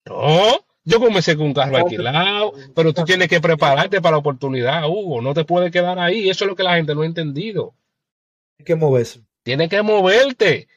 [0.05, 4.87] No, yo comencé con un carro alquilado, pero tú tienes que prepararte para la oportunidad,
[4.87, 5.21] Hugo.
[5.21, 6.29] No te puedes quedar ahí.
[6.29, 7.73] Eso es lo que la gente no ha entendido.
[8.57, 9.21] Hay que moverse.
[9.43, 10.67] Tienes que moverte.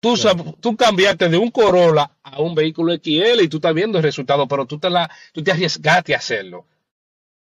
[0.00, 0.14] Tú,
[0.60, 4.48] tú cambiaste de un Corolla a un vehículo XL y tú estás viendo el resultado,
[4.48, 6.66] pero tú te, la, tú te arriesgaste a hacerlo.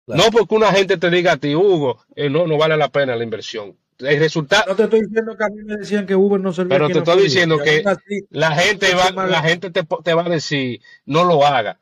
[0.08, 3.16] No porque una gente te diga a ti, Hugo, eh, no, no vale la pena
[3.16, 3.78] la inversión.
[4.00, 4.66] El resultado.
[4.68, 6.78] No te estoy diciendo que a mí me decían que Uber no servía.
[6.78, 7.84] Pero te estoy diciendo que
[8.30, 11.80] la gente va, la gente te, te, va a decir, no lo haga.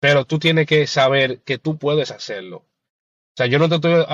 [0.00, 2.58] Pero tú tienes que saber que tú puedes hacerlo.
[2.58, 4.04] O sea, yo no te estoy.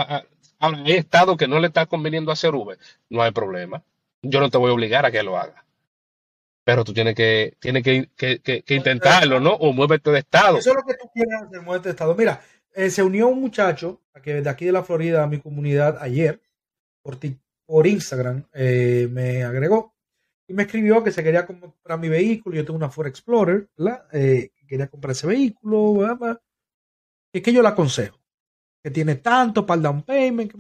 [0.59, 2.79] Ahora, he estado que no le está conveniendo hacer Uber.
[3.09, 3.83] No hay problema
[4.23, 5.65] yo no te voy a obligar a que lo haga.
[6.65, 9.55] Pero tú tienes que, tienes que, que, que, intentarlo, ¿no?
[9.55, 10.59] O muévete de estado.
[10.59, 12.15] Eso es lo que tú quieres hacer, muévete de estado.
[12.15, 12.43] Mira,
[12.75, 16.41] eh, se unió un muchacho que de aquí de la Florida a mi comunidad ayer
[17.03, 17.19] por,
[17.67, 19.95] por Instagram, eh, me agregó
[20.47, 22.57] y me escribió que se quería comprar mi vehículo.
[22.57, 24.07] Yo tengo una Ford Explorer, ¿verdad?
[24.13, 26.41] Eh, quería comprar ese vehículo, ¿verdad?
[27.33, 28.19] Y que yo le aconsejo,
[28.83, 30.53] que tiene tanto para el down payment,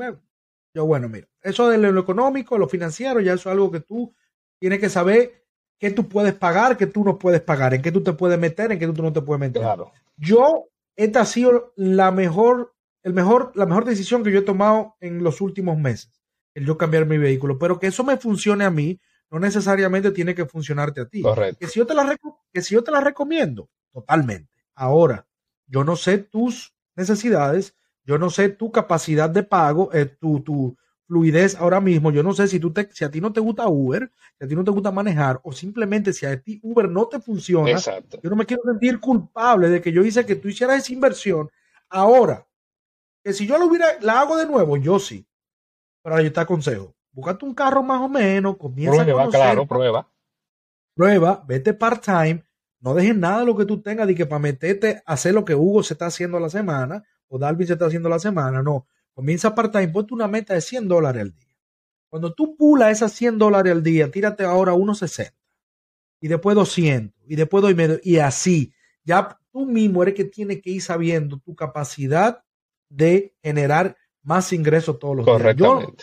[0.73, 4.15] yo, bueno, mira, eso de lo económico, lo financiero, ya eso es algo que tú
[4.61, 5.45] tienes que saber
[5.79, 8.71] qué tú puedes pagar, qué tú no puedes pagar, en qué tú te puedes meter,
[8.71, 9.63] en qué tú no te puedes meter.
[9.63, 9.93] Claro.
[10.17, 14.97] Yo, esta ha sido la mejor, el mejor, la mejor decisión que yo he tomado
[15.01, 16.20] en los últimos meses,
[16.61, 17.59] el yo cambiar mi vehículo.
[17.59, 19.01] Pero que eso me funcione a mí,
[19.31, 21.23] no necesariamente tiene que funcionarte a ti.
[21.23, 21.59] Correcto.
[21.61, 22.17] Que si yo te la,
[22.53, 24.51] que si yo te la recomiendo, totalmente.
[24.75, 25.27] Ahora,
[25.67, 30.77] yo no sé tus necesidades, yo no sé tu capacidad de pago, eh, tu, tu,
[31.11, 32.13] fluidez ahora mismo.
[32.13, 34.49] Yo no sé si, tú te, si a ti no te gusta Uber, si a
[34.49, 37.77] ti no te gusta manejar, o simplemente si a ti Uber no te funciona.
[38.23, 41.51] Yo no me quiero sentir culpable de que yo hice que tú hicieras esa inversión.
[41.89, 42.47] Ahora,
[43.25, 45.27] que si yo lo hubiera, la hago de nuevo, yo sí.
[46.03, 46.95] Pero ahora yo te aconsejo.
[47.13, 50.09] Búscate un carro más o menos, comienza prueba, a conocer, claro, prueba.
[50.95, 52.45] Prueba, vete part-time,
[52.81, 55.45] no dejes nada de lo que tú tengas de que para meterte a hacer lo
[55.45, 58.19] que Hugo se está haciendo a la semana o Dalvin se está haciendo a la
[58.19, 61.59] semana, no Comienza part-time, ponte una meta de 100 dólares al día.
[62.09, 65.35] Cuando tú pulas esas 100 dólares al día, tírate ahora unos 60
[66.21, 68.73] y después 200 y después y medio y así.
[69.05, 72.45] Ya tú mismo eres que tienes que ir sabiendo tu capacidad
[72.89, 75.57] de generar más ingresos todos los días.
[75.57, 75.95] Yo,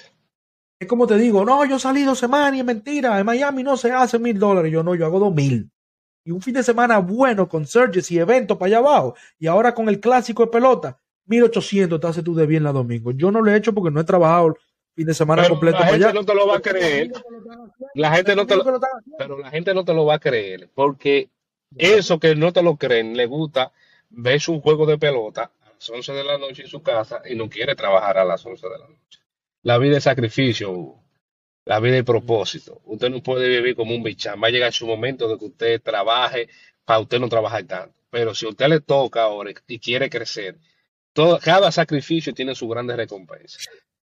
[0.80, 3.78] es como te digo, no, yo salí dos semanas y es mentira, en Miami no
[3.78, 4.72] se hace mil dólares.
[4.72, 5.72] Yo no, yo hago dos mil.
[6.24, 9.16] Y un fin de semana bueno con surges y eventos para allá abajo.
[9.40, 13.12] Y ahora con el clásico de pelota, 1800 te hace tú de bien la domingo.
[13.12, 14.58] Yo no lo he hecho porque no he trabajado
[14.94, 15.80] fin de semana completo.
[15.80, 17.12] La gente no te lo va a creer.
[17.96, 18.64] La gente no te lo,
[19.18, 21.30] pero la gente no te lo va a creer porque
[21.78, 23.72] eso que no te lo creen le gusta
[24.10, 27.50] ver su juego de pelota las 11 de la noche en su casa y no
[27.50, 29.20] quiere trabajar a las 11 de la noche.
[29.64, 30.96] La vida es sacrificio,
[31.66, 32.82] la vida es propósito.
[32.86, 34.42] Usted no puede vivir como un bichán.
[34.42, 36.50] Va a llegar su momento de que usted trabaje
[36.86, 37.96] para usted no trabajar tanto.
[38.10, 40.58] Pero si usted le toca ahora y quiere crecer,
[41.42, 43.60] cada sacrificio tiene su grande recompensa.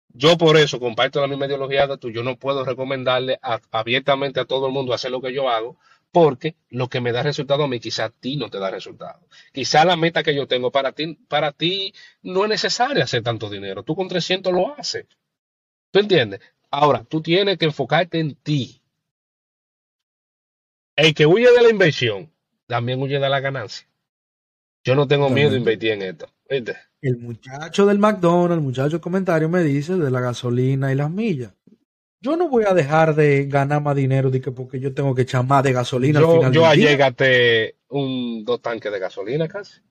[0.10, 2.10] Yo por eso comparto la misma ideología de tú.
[2.10, 3.40] Yo no puedo recomendarle
[3.72, 5.78] abiertamente a todo el mundo hacer lo que yo hago,
[6.14, 9.28] porque lo que me da resultado a mí quizá a ti no te da resultado.
[9.52, 11.92] Quizá la meta que yo tengo para ti, para ti
[12.22, 13.82] no es necesaria hacer tanto dinero.
[13.82, 15.08] Tú con 300 lo haces.
[15.90, 16.40] ¿Tú entiendes?
[16.70, 18.80] Ahora, tú tienes que enfocarte en ti.
[20.96, 22.32] El que huye de la inversión,
[22.68, 23.88] también huye de la ganancia.
[24.84, 26.30] Yo no tengo miedo de invertir en esto.
[26.48, 26.78] ¿viste?
[27.02, 31.54] El muchacho del McDonald's, el muchacho comentario me dice de la gasolina y las millas.
[32.24, 35.24] Yo no voy a dejar de ganar más dinero de que porque yo tengo que
[35.24, 39.82] echar más de gasolina yo, al final Yo ayer un dos tanques de gasolina casi.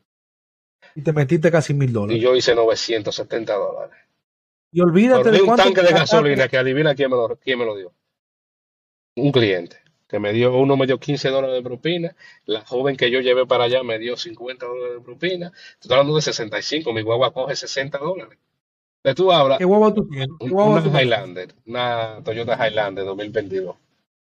[0.95, 2.16] Y te metiste casi mil dólares.
[2.16, 3.97] Y yo hice 970 dólares.
[4.72, 7.76] Y olvídate de un tanque de gasolina que adivina quién me, lo, quién me lo
[7.76, 7.93] dio.
[9.16, 9.76] Un cliente
[10.09, 12.16] que me dio, uno me dio 15 dólares de propina,
[12.47, 16.16] la joven que yo llevé para allá me dio 50 dólares de propina, estoy hablando
[16.16, 18.39] de 65, mi guagua coge 60 dólares.
[19.05, 19.59] De tú hablas.
[19.59, 20.28] ¿Qué guagua tú tienes?
[20.40, 23.76] una Highlander, una Toyota Highlander 2022.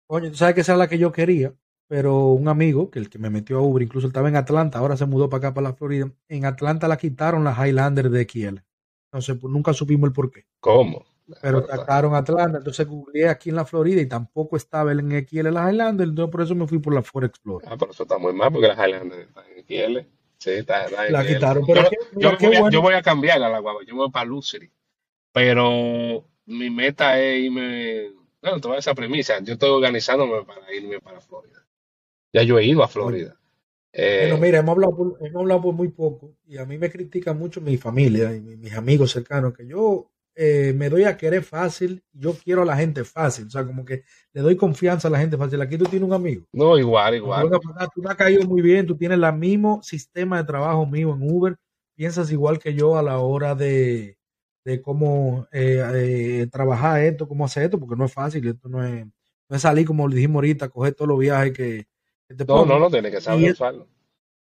[0.07, 1.55] Oye, tú sabes que esa es la que yo quería,
[1.87, 4.97] pero un amigo, que el que me metió a Uber, incluso estaba en Atlanta, ahora
[4.97, 6.11] se mudó para acá, para la Florida.
[6.29, 8.59] En Atlanta la quitaron la Highlander de XL.
[9.11, 10.47] Entonces, pues nunca supimos el por qué.
[10.61, 11.05] ¿Cómo?
[11.41, 15.71] Pero sacaron Atlanta, entonces googleé aquí en la Florida y tampoco estaba en XL la
[15.71, 17.69] Highlander, entonces por eso me fui por la Ford Explorer.
[17.71, 20.09] Ah, pero eso está muy mal porque la Highlander está en XL.
[20.45, 23.61] Sí, está, en La quitaron, pero yo, yo, voy a, yo, voy a, cambiarla la
[23.61, 24.71] guagua, yo voy para Lucery.
[25.33, 28.11] Pero mi meta es irme,
[28.43, 31.65] bueno, toda esa premisa, yo estoy organizándome para irme para Florida.
[32.35, 33.41] Ya yo he ido a Florida.
[33.95, 36.91] Bueno, eh, mira, hemos hablado, por, hemos hablado por muy poco y a mí me
[36.91, 41.43] critica mucho mi familia y mis amigos cercanos que yo eh, me doy a querer
[41.43, 45.11] fácil, yo quiero a la gente fácil, o sea, como que le doy confianza a
[45.11, 45.61] la gente fácil.
[45.61, 46.45] Aquí tú tienes un amigo.
[46.53, 47.51] No, igual, igual.
[47.95, 51.31] Tú me has caído muy bien, tú tienes el mismo sistema de trabajo mío en
[51.31, 51.57] Uber,
[51.95, 54.19] piensas igual que yo a la hora de,
[54.65, 58.85] de cómo eh, eh, trabajar esto, cómo hacer esto, porque no es fácil, esto no
[58.85, 59.07] es,
[59.49, 61.87] no es salir como le dijimos ahorita, coger todos los viajes que,
[62.27, 63.87] te No, no, no, tiene que saber usarlo.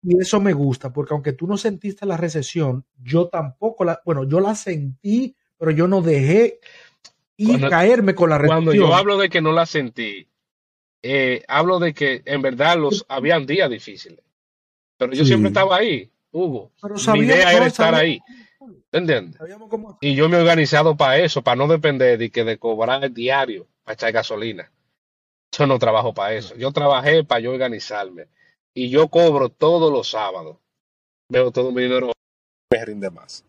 [0.04, 4.24] Y eso me gusta, porque aunque tú no sentiste la recesión, yo tampoco la, bueno,
[4.24, 6.58] yo la sentí pero yo no dejé
[7.36, 8.64] y caerme con la recesión.
[8.64, 10.26] Cuando yo hablo de que no la sentí,
[11.02, 14.18] eh, hablo de que en verdad los habían días difíciles.
[14.96, 16.72] Pero yo siempre estaba ahí, Hugo.
[17.12, 18.18] Mi idea era estar ahí.
[18.90, 19.40] ¿Entiendes?
[20.00, 23.14] Y yo me he organizado para eso, para no depender de que de cobrar el
[23.14, 24.68] diario para echar gasolina.
[25.56, 26.56] Yo no trabajo para eso.
[26.56, 28.26] Yo trabajé para yo organizarme.
[28.74, 30.56] Y yo cobro todos los sábados.
[31.28, 32.10] Veo todo mi dinero
[32.68, 33.44] me rinde más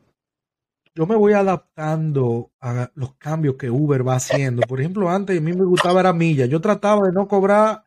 [0.95, 4.61] yo me voy adaptando a los cambios que Uber va haciendo.
[4.63, 6.45] Por ejemplo, antes a mí me gustaba era milla.
[6.45, 7.83] Yo trataba de no cobrar,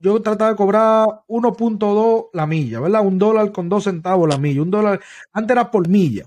[0.00, 3.06] yo trataba de cobrar 1.2 la milla, ¿verdad?
[3.06, 4.62] Un dólar con dos centavos la milla.
[4.62, 5.00] Un dólar,
[5.32, 6.26] antes era por milla.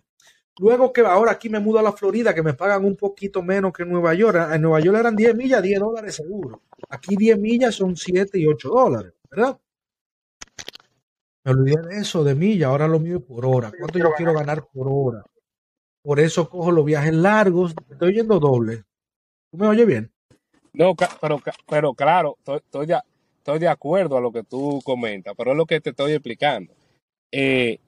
[0.57, 3.73] Luego que ahora aquí me mudo a la Florida, que me pagan un poquito menos
[3.73, 4.37] que en Nueva York.
[4.53, 6.61] En Nueva York eran 10 millas, 10 dólares seguro.
[6.89, 9.59] Aquí 10 millas son 7 y 8 dólares, ¿verdad?
[11.43, 12.67] Me olvidé de eso, de milla.
[12.67, 13.69] Ahora lo mío es por hora.
[13.77, 15.25] ¿Cuánto yo quiero ganar por hora?
[16.05, 17.73] Por eso cojo los viajes largos.
[17.89, 18.83] Estoy yendo doble.
[19.51, 20.11] ¿Tú me oyes bien?
[20.71, 22.99] No, pero, pero claro, estoy, de,
[23.37, 26.73] estoy de acuerdo a lo que tú comentas, pero es lo que te estoy explicando.
[27.31, 27.79] Eh,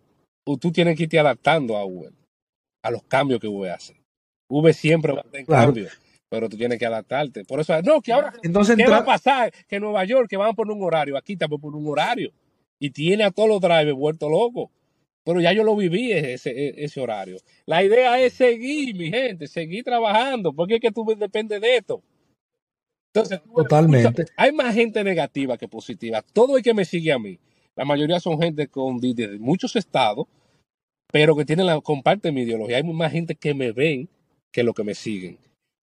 [0.44, 2.12] tú tienes que irte adaptando a Uber,
[2.82, 3.96] a los cambios que Uber hace.
[4.50, 5.92] Uber siempre va a tener cambios,
[6.28, 7.44] pero tú tienes que adaptarte.
[7.46, 9.54] Por eso, no, que ahora, Entonces, ¿qué va a pasar?
[9.68, 12.32] Que en Nueva York, que van por un horario, aquí estamos por un horario.
[12.80, 14.70] Y tiene a todos los drivers vueltos locos
[15.28, 17.38] pero ya yo lo viví ese, e, ese horario.
[17.66, 22.02] La idea es seguir, mi gente, seguir trabajando, porque es que tú dependes de esto.
[23.14, 24.24] Entonces, Totalmente.
[24.38, 26.22] hay más gente negativa que positiva.
[26.22, 27.38] Todo el que me sigue a mí,
[27.76, 30.28] la mayoría son gente con de muchos estados,
[31.12, 32.78] pero que tienen la, comparten mi ideología.
[32.78, 34.08] Hay más gente que me ven
[34.50, 35.38] que los que me siguen.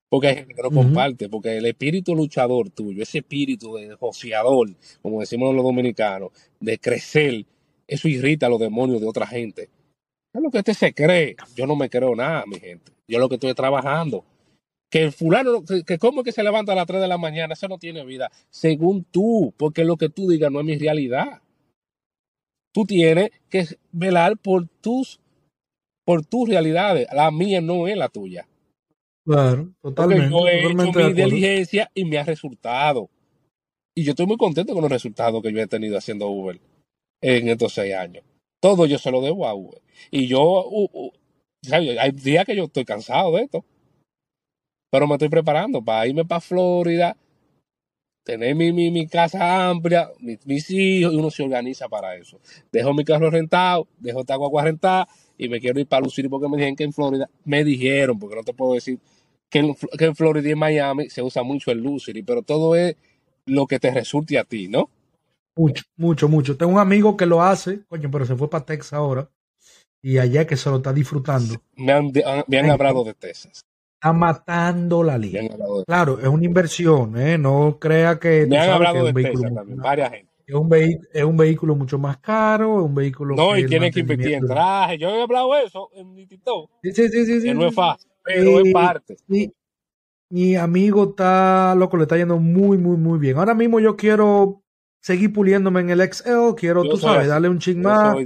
[0.09, 4.71] Porque hay gente que no comparte, porque el espíritu luchador tuyo, ese espíritu de joseador,
[5.03, 6.31] como decimos los dominicanos,
[6.61, 7.45] de crecer,
[7.87, 9.71] eso irrita a los demonios de otra gente.
[10.33, 11.37] Es lo que usted se cree.
[11.55, 12.93] Yo no me creo nada, mi gente.
[13.07, 14.25] Yo lo que estoy trabajando.
[14.91, 17.55] Que el fulano, que, cómo es que se levanta a las 3 de la mañana,
[17.55, 18.31] eso no tiene vida.
[18.51, 21.43] Según tú, porque lo que tú digas no es mi realidad.
[22.73, 25.21] Tú tienes que velar por tus,
[26.05, 27.07] por tus realidades.
[27.13, 28.49] La mía no es la tuya.
[29.25, 30.31] Claro, totalmente.
[30.31, 33.09] yo he hecho mi diligencia y me ha resultado.
[33.95, 36.61] Y yo estoy muy contento con los resultados que yo he tenido haciendo Uber
[37.25, 38.23] en estos seis años.
[38.61, 39.81] Todo yo se lo debo a Uber.
[40.11, 40.71] Y yo,
[41.73, 43.65] hay días que yo estoy cansado de esto.
[44.91, 47.17] Pero me estoy preparando para irme para Florida,
[48.25, 52.39] tener mi, mi, casa amplia, mis, hijos, y uno se organiza para eso.
[52.71, 56.49] Dejo mi carro rentado, dejo esta agua rentada y me quiero ir para Lucir porque
[56.49, 59.01] me dijeron que en Florida, me dijeron, porque no te puedo decir,
[59.49, 62.77] que en, que en Florida y en Miami se usa mucho el Luciri, pero todo
[62.77, 62.97] es
[63.47, 64.91] lo que te resulte a ti, ¿no?
[65.57, 66.57] Mucho, mucho, mucho.
[66.57, 69.29] Tengo un amigo que lo hace, coño, pero se fue para Texas ahora.
[70.03, 71.55] Y allá que se lo está disfrutando.
[71.77, 72.13] Me han,
[72.47, 73.65] me han hablado de Texas.
[73.95, 75.41] Está matando la liga.
[75.87, 77.39] Claro, es una inversión, ¿eh?
[77.39, 78.47] No crea que.
[78.47, 80.31] Me han hablado de Texas también, varias gente.
[80.47, 84.01] es un, es un vehículo mucho más caro, es un vehículo No, y tiene que
[84.01, 84.99] invertir en traje.
[84.99, 86.71] Yo he hablado eso en mi TikTok.
[86.83, 87.55] Sí, sí, sí, sí.
[87.55, 89.17] no es fácil, pero es parte.
[90.29, 93.39] mi amigo está, loco, le está yendo muy, muy, muy bien.
[93.39, 94.64] Ahora mismo yo quiero
[95.05, 98.17] seguir puliéndome en el Excel, quiero, tú sabes, darle un ching más,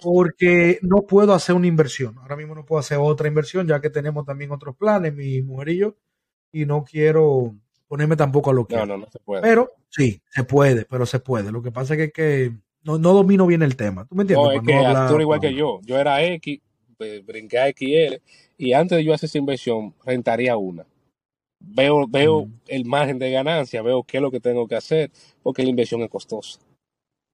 [0.00, 2.16] porque no puedo hacer una inversión.
[2.18, 5.70] Ahora mismo no puedo hacer otra inversión, ya que tenemos también otros planes, mi mujer
[5.70, 5.96] y yo,
[6.52, 7.56] y no quiero
[7.88, 8.76] ponerme tampoco a lo que.
[8.76, 9.42] No, no, no se puede.
[9.42, 11.50] Pero sí, se puede, pero se puede.
[11.50, 12.52] Lo que pasa es que,
[12.84, 14.06] no, no, domino bien el tema.
[14.06, 14.46] ¿Tú me entiendes?
[14.46, 15.80] No, es que tú igual que yo.
[15.82, 16.60] Yo era X,
[17.26, 18.22] brinqué a XL,
[18.56, 20.86] y antes de yo hacer esa inversión, rentaría una.
[21.60, 22.52] Veo, veo mm.
[22.68, 25.10] el margen de ganancia, veo qué es lo que tengo que hacer,
[25.42, 26.58] porque la inversión es costosa.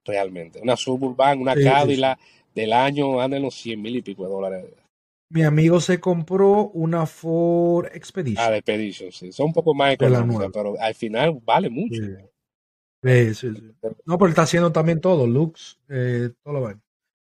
[0.05, 0.61] Realmente.
[0.61, 2.19] Una Suburban, una Cadillac
[2.53, 4.65] del año anda en los 100 mil y pico de dólares
[5.29, 8.45] mi amigo se compró una Ford Expedition.
[8.45, 9.31] Ah, Expedition, sí.
[9.31, 12.01] Son un poco más económicas, pero al final vale mucho.
[12.01, 13.33] Sí.
[13.33, 13.47] Sí,
[14.05, 15.27] no, pero está haciendo también todo,
[15.87, 16.81] eh, todo lo bueno.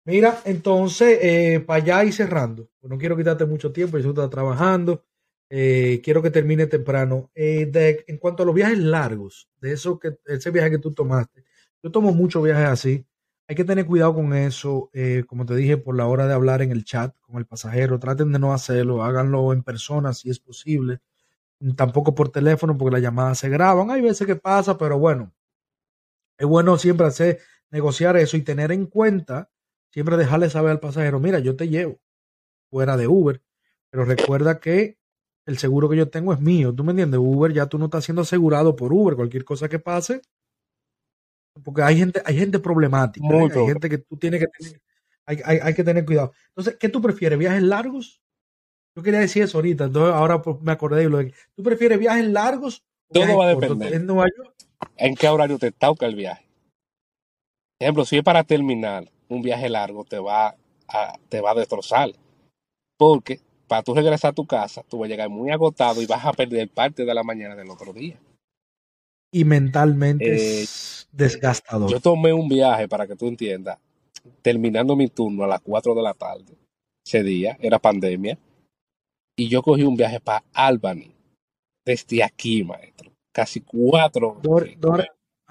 [0.05, 2.69] Mira, entonces, eh, para allá y cerrando.
[2.81, 5.03] No quiero quitarte mucho tiempo, yo estoy trabajando.
[5.49, 7.31] Eh, quiero que termine temprano.
[7.35, 11.43] De, en cuanto a los viajes largos, de eso que ese viaje que tú tomaste,
[11.83, 13.05] yo tomo muchos viajes así
[13.49, 16.61] hay que tener cuidado con eso, eh, como te dije, por la hora de hablar
[16.61, 17.99] en el chat con el pasajero.
[17.99, 20.99] Traten de no hacerlo, háganlo en persona si es posible.
[21.75, 23.89] Tampoco por teléfono, porque las llamadas se graban.
[23.89, 25.33] Hay veces que pasa, pero bueno,
[26.37, 27.39] es bueno siempre hacer,
[27.71, 29.49] negociar eso y tener en cuenta,
[29.91, 31.99] siempre dejarle saber al pasajero, mira, yo te llevo
[32.69, 33.41] fuera de Uber,
[33.89, 34.98] pero recuerda que
[35.45, 36.73] el seguro que yo tengo es mío.
[36.73, 37.19] ¿Tú me entiendes?
[37.19, 39.15] Uber ya tú no estás siendo asegurado por Uber.
[39.15, 40.21] Cualquier cosa que pase,
[41.63, 43.49] porque hay gente, hay gente problemática, ¿eh?
[43.55, 44.81] hay gente que tú tienes que tener,
[45.25, 46.31] hay, hay, hay, que tener cuidado.
[46.49, 47.37] Entonces, ¿qué tú prefieres?
[47.37, 48.21] ¿Viajes largos?
[48.95, 51.99] Yo quería decir eso ahorita, entonces ahora pues, me acordé de lo de ¿Tú prefieres
[51.99, 52.83] viajes largos?
[53.11, 53.93] Todo va a depender.
[53.93, 54.55] ¿En Nueva York?
[54.97, 56.45] ¿En qué horario te toca el viaje?
[57.77, 60.55] Por ejemplo, si es para terminar un viaje largo, te va
[60.87, 62.11] a, te va a destrozar.
[62.97, 66.25] Porque para tú regresar a tu casa, tú vas a llegar muy agotado y vas
[66.25, 68.19] a perder parte de la mañana del otro día.
[69.31, 70.65] Y mentalmente eh,
[71.11, 71.89] desgastador.
[71.89, 73.77] Yo tomé un viaje, para que tú entiendas,
[74.41, 76.57] terminando mi turno a las 4 de la tarde,
[77.05, 78.37] ese día, era pandemia,
[79.37, 81.11] y yo cogí un viaje para Albany,
[81.85, 84.41] desde aquí, maestro, casi cuatro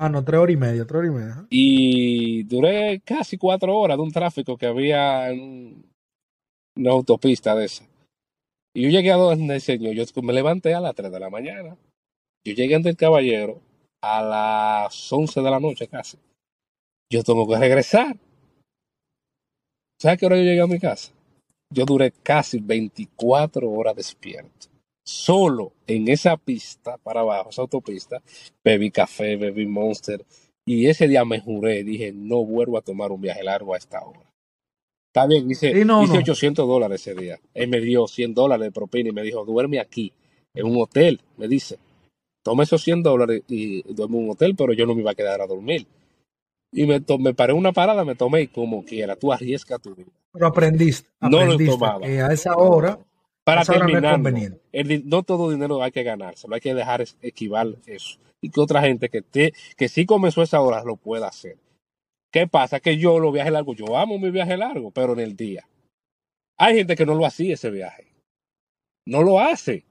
[0.00, 1.46] Ah, no, tres horas y media, tres horas y media.
[1.50, 5.84] Y duré casi cuatro horas de un tráfico que había en
[6.76, 7.84] una autopista de esa.
[8.78, 11.28] Y yo llegué a donde el señor, yo me levanté a las 3 de la
[11.28, 11.76] mañana.
[12.46, 13.60] Yo llegué ante el caballero
[14.00, 16.16] a las 11 de la noche casi.
[17.12, 18.16] Yo tengo que regresar.
[20.00, 21.12] ¿Sabes qué hora yo llegué a mi casa?
[21.74, 24.68] Yo duré casi 24 horas despierto.
[25.04, 28.22] Solo en esa pista para abajo, esa autopista,
[28.62, 30.24] bebí café, bebí monster.
[30.64, 34.04] Y ese día me juré, dije, no vuelvo a tomar un viaje largo a esta
[34.04, 34.27] hora.
[35.08, 37.38] Está bien, hice, 800 dólares ese día.
[37.54, 40.12] Él me dio 100 dólares de propina y me dijo, duerme aquí,
[40.54, 41.78] en un hotel, me dice
[42.48, 45.14] tome esos 100 dólares y duermo en un hotel, pero yo no me iba a
[45.14, 45.86] quedar a dormir.
[46.72, 50.08] Y me, me paré una parada, me tomé como quiera, tú arriesgas tu vida.
[50.32, 52.06] Pero aprendiste, no lo tomaba.
[52.06, 52.98] Que a esa hora,
[53.44, 54.18] para terminar,
[55.04, 58.18] no, todo dinero hay que ganárselo, hay que dejar esquivar eso.
[58.40, 61.58] Y que otra gente que, te, que sí comenzó esa hora lo pueda hacer.
[62.30, 62.80] ¿Qué pasa?
[62.80, 65.68] Que yo lo viaje largo, yo amo mi viaje largo, pero en el día.
[66.58, 68.12] Hay gente que no lo hacía ese viaje.
[69.06, 69.84] No lo hace.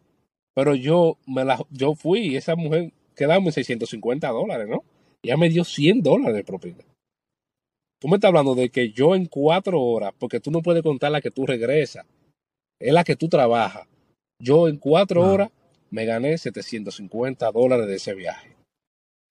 [0.53, 4.83] Pero yo, me la, yo fui y esa mujer quedamos en 650 dólares, ¿no?
[5.21, 6.83] Y ella me dio 100 dólares de propina.
[7.99, 11.11] Tú me estás hablando de que yo en cuatro horas, porque tú no puedes contar
[11.11, 12.05] la que tú regresas,
[12.79, 13.87] es la que tú trabajas.
[14.39, 15.49] Yo en cuatro horas
[15.89, 18.56] me gané 750 dólares de ese viaje.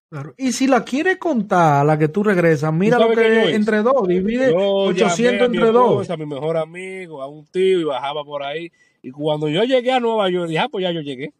[0.08, 0.34] Claro.
[0.36, 4.52] Y si la quieres contar, la que tú regresas, mira lo que, entre dos, divide
[4.54, 6.08] 800 entre dos.
[6.08, 8.70] A mi mejor amigo, a un tío y bajaba por ahí.
[9.02, 11.32] Y cuando yo llegué a Nueva York, dije, ah, pues ya yo llegué.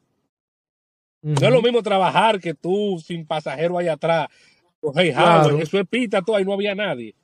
[1.22, 4.28] No es lo mismo trabajar que tú sin pasajero ahí atrás.
[4.80, 5.14] Pues, hey,
[5.60, 7.14] eso es pita, todo, ahí no había nadie.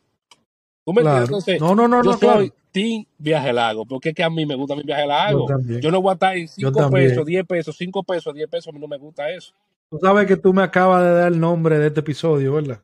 [0.84, 1.61] ¿Tú me entiendes?
[1.61, 4.74] no, no, no, yo soy team viaje largo, porque es que a mí me gusta
[4.74, 5.47] mi viaje largo.
[5.80, 8.72] Yo, no voy a estar en 5 pesos, 10 pesos, 5 pesos, 10 pesos, a
[8.72, 9.55] mí no me gusta eso.
[9.93, 12.80] Tú sabes que tú me acabas de dar el nombre de este episodio, ¿verdad?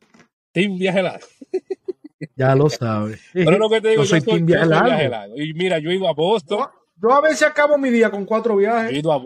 [0.51, 1.25] Team viaje largo.
[2.35, 3.19] ya lo sabes.
[3.33, 4.67] Pero lo que te digo, yo soy, team viaje,
[5.09, 5.35] largo.
[5.35, 6.67] Y mira, yo he ido a Boston.
[7.01, 8.91] Yo a veces acabo mi día con cuatro viajes.
[8.91, 9.17] Yo he ido a,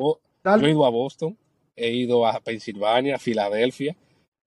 [0.92, 1.38] Boston,
[1.76, 3.98] he ido a Pensilvania, a Filadelfia,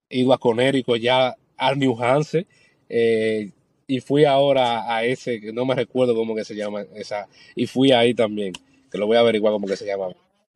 [0.09, 2.47] he ido a Connecticut, ya a New Hampshire,
[2.89, 3.51] eh,
[3.85, 7.67] y fui ahora a ese, que no me recuerdo cómo que se llama esa, y
[7.67, 8.53] fui ahí también,
[8.91, 10.07] que lo voy a averiguar cómo que se llama.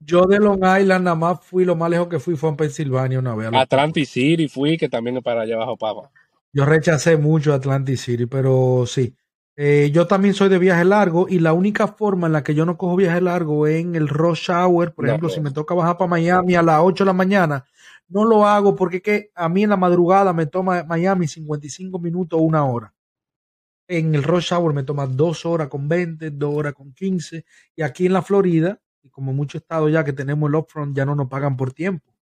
[0.03, 3.19] Yo de Long Island nada más fui, lo más lejos que fui fue en Pensilvania
[3.19, 3.49] una vez.
[3.53, 6.09] Atlantic City fui, que también es para allá abajo, Papa.
[6.51, 9.15] Yo rechacé mucho Atlantic City, pero sí.
[9.55, 12.65] Eh, yo también soy de viaje largo y la única forma en la que yo
[12.65, 14.93] no cojo viaje largo es en el rush hour.
[14.93, 17.65] Por ejemplo, si me toca bajar para Miami a las 8 de la mañana,
[18.07, 22.39] no lo hago porque que a mí en la madrugada me toma Miami 55 minutos
[22.39, 22.93] o una hora.
[23.87, 27.45] En el rush hour me toma dos horas con 20, dos horas con 15.
[27.75, 31.05] Y aquí en la Florida, y como muchos estados ya que tenemos el upfront, ya
[31.05, 32.13] no nos pagan por tiempo.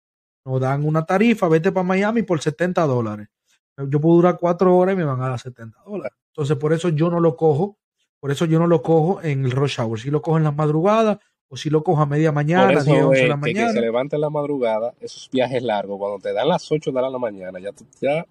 [0.44, 3.28] Nos dan una tarifa, vete para Miami por 70 dólares.
[3.76, 6.16] Yo puedo durar cuatro horas y me van a dar 70 dólares.
[6.32, 7.78] Entonces, por eso yo no lo cojo.
[8.20, 10.00] Por eso yo no lo cojo en el rush hour.
[10.00, 13.22] Si lo cojo en la madrugada o si lo cojo a media mañana, 10, 11
[13.22, 13.68] de la mañana.
[13.68, 17.02] Que se levante en la madrugada, esos viajes largos, cuando te dan las 8 de
[17.02, 17.70] la mañana, ya
[18.00, 18.26] ya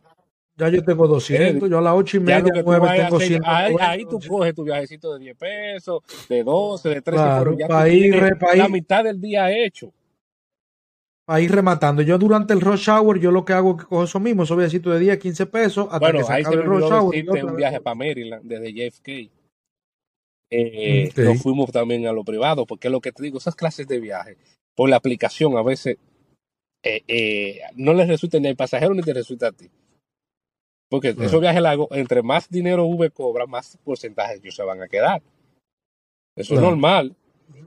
[0.57, 3.41] ya yo tengo 200, yo a las 8 y media, 9 tengo 100.
[3.45, 7.57] Ahí, ahí, tú coges tu viajecito de 10 pesos, de 12, de 13, claro, pero
[7.57, 9.93] ya para ir, para la mitad del día hecho.
[11.25, 12.01] Para ir rematando.
[12.01, 14.57] Yo durante el rush hour, yo lo que hago es que cojo eso mismo, esos
[14.57, 17.15] viajecitos de 10, 15 pesos, hasta bueno, que se ahí acabe se el rush hour.
[17.45, 19.09] un viaje para Maryland, desde JFK.
[20.49, 21.25] Eh, okay.
[21.25, 23.99] Nos fuimos también a lo privado, porque es lo que te digo, esas clases de
[23.99, 24.37] viaje,
[24.73, 25.97] por la aplicación a veces
[26.83, 29.69] eh, eh, no les resulta ni al pasajero ni te resulta a ti.
[30.89, 34.81] Porque uh esos viajes largos, entre más dinero V cobra, más porcentajes ellos se van
[34.81, 35.21] a quedar.
[36.35, 37.15] Eso es normal.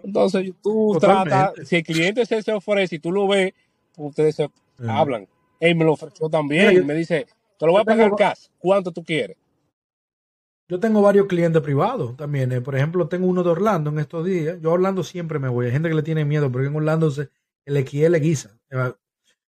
[0.03, 3.53] Entonces tú tratas, si el cliente se, se ofrece y tú lo ves,
[3.97, 4.51] ustedes se
[4.87, 5.29] hablan.
[5.59, 7.27] Él me lo ofreció también y me dice,
[7.59, 9.37] te lo voy a pagar tengo, cash, ¿cuánto tú quieres?
[10.69, 12.53] Yo tengo varios clientes privados también.
[12.53, 12.61] Eh.
[12.61, 14.57] Por ejemplo, tengo uno de Orlando en estos días.
[14.63, 15.67] Yo a Orlando siempre me voy.
[15.67, 17.29] Hay gente que le tiene miedo, pero en Orlando se,
[17.65, 18.57] el XL guisa.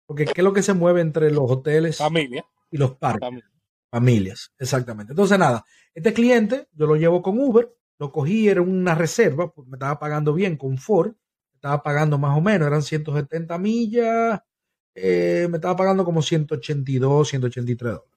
[0.07, 2.45] Porque ¿qué es lo que se mueve entre los hoteles Familia.
[2.71, 3.21] y los parques?
[3.21, 3.51] Familia.
[3.93, 5.13] Familias, exactamente.
[5.13, 5.65] Entonces, nada,
[5.95, 7.69] este cliente yo lo llevo con Uber,
[7.99, 12.17] lo cogí, era una reserva, porque me estaba pagando bien con Ford, me estaba pagando
[12.17, 14.41] más o menos, eran 170 millas,
[14.95, 18.11] eh, me estaba pagando como 182, 183 dólares.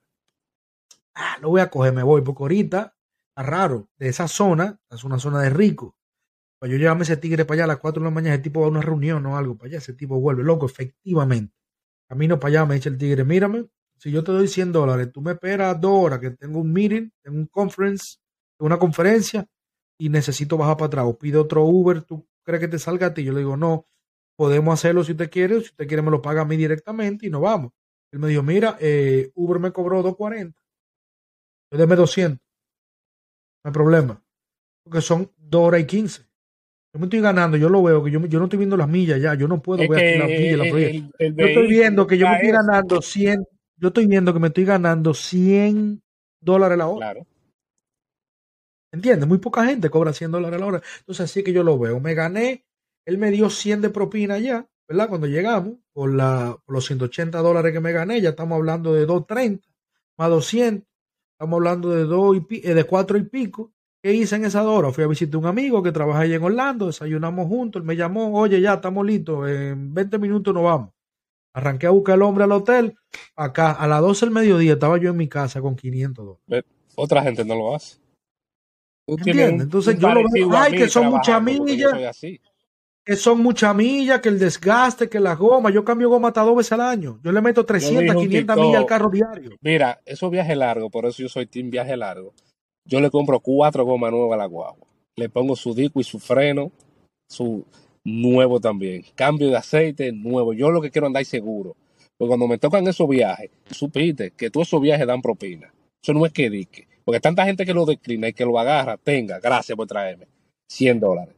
[1.15, 2.95] Ah, lo voy a coger, me voy, porque ahorita
[3.29, 5.95] está raro, de esa zona, es una zona de rico.
[6.59, 8.61] Para yo llevarme ese tigre para allá a las 4 de la mañana, ese tipo
[8.61, 11.55] va a una reunión o algo para allá, ese tipo vuelve loco, efectivamente.
[12.09, 13.67] Camino para allá, me dice el tigre, mírame,
[14.03, 17.09] si yo te doy 100 dólares, tú me esperas dos horas que tengo un meeting,
[17.21, 18.17] tengo un conference,
[18.59, 19.47] una conferencia
[19.97, 21.05] y necesito bajar para atrás.
[21.07, 23.23] O pide otro Uber, ¿tú crees que te salga a ti?
[23.23, 23.85] Yo le digo, no,
[24.35, 27.29] podemos hacerlo si usted quiere, si usted quiere me lo paga a mí directamente y
[27.29, 27.71] nos vamos.
[28.11, 30.59] Él me dijo, mira, eh, Uber me cobró 240.
[31.71, 32.37] Yo deme 200.
[33.63, 34.21] No hay problema.
[34.83, 36.23] Porque son 2 horas y 15.
[36.93, 39.21] Yo me estoy ganando, yo lo veo, que yo, yo no estoy viendo las millas
[39.21, 40.57] ya, yo no puedo ver aquí las millas.
[40.57, 43.47] La el, el yo estoy viendo que yo me estoy ganando 100,
[43.83, 46.01] yo estoy viendo que me estoy ganando 100
[46.39, 47.11] dólares la hora.
[47.11, 47.27] Claro.
[48.93, 49.27] ¿Entiendes?
[49.27, 50.81] Muy poca gente cobra 100 dólares la hora.
[50.99, 51.99] Entonces, así que yo lo veo.
[51.99, 52.65] Me gané,
[53.05, 55.09] él me dio 100 de propina ya, ¿verdad?
[55.09, 59.05] Cuando llegamos, por, la, por los 180 dólares que me gané, ya estamos hablando de
[59.05, 59.67] 230
[60.17, 60.87] más 200.
[61.33, 63.73] Estamos hablando de, dos y eh, de 4 y pico.
[64.01, 64.93] ¿Qué hice en esa hora?
[64.93, 67.97] Fui a visitar a un amigo que trabaja allá en Orlando, desayunamos juntos, él me
[67.97, 70.89] llamó, oye, ya estamos listos, en 20 minutos nos vamos.
[71.53, 72.95] Arranqué a buscar al hombre al hotel.
[73.35, 76.69] Acá, a las 12 del mediodía, estaba yo en mi casa con 500 dólares.
[76.95, 77.97] Otra gente no lo hace.
[79.07, 79.63] ¿Entiendes?
[79.63, 82.19] Entonces yo lo veo, ay, que son muchas millas.
[83.05, 85.69] Que son muchas millas, que el desgaste, que la goma.
[85.69, 87.19] Yo cambio goma hasta dos veces al año.
[87.21, 89.51] Yo le meto 300, 500 millas al carro diario.
[89.61, 92.33] Mira, esos viajes largos, por eso yo soy team viaje largo.
[92.85, 94.87] Yo le compro cuatro gomas nuevas a la guagua.
[95.15, 96.71] Le pongo su disco y su freno,
[97.27, 97.65] su,
[98.03, 99.03] nuevo también.
[99.15, 100.53] Cambio de aceite nuevo.
[100.53, 101.75] Yo lo que quiero andar seguro.
[102.17, 105.73] Porque cuando me tocan esos viajes, supiste que todos esos viajes dan propina.
[106.01, 106.87] Eso no es que dique.
[107.03, 110.27] Porque tanta gente que lo declina y que lo agarra, tenga, gracias por traerme
[110.67, 111.35] 100 dólares.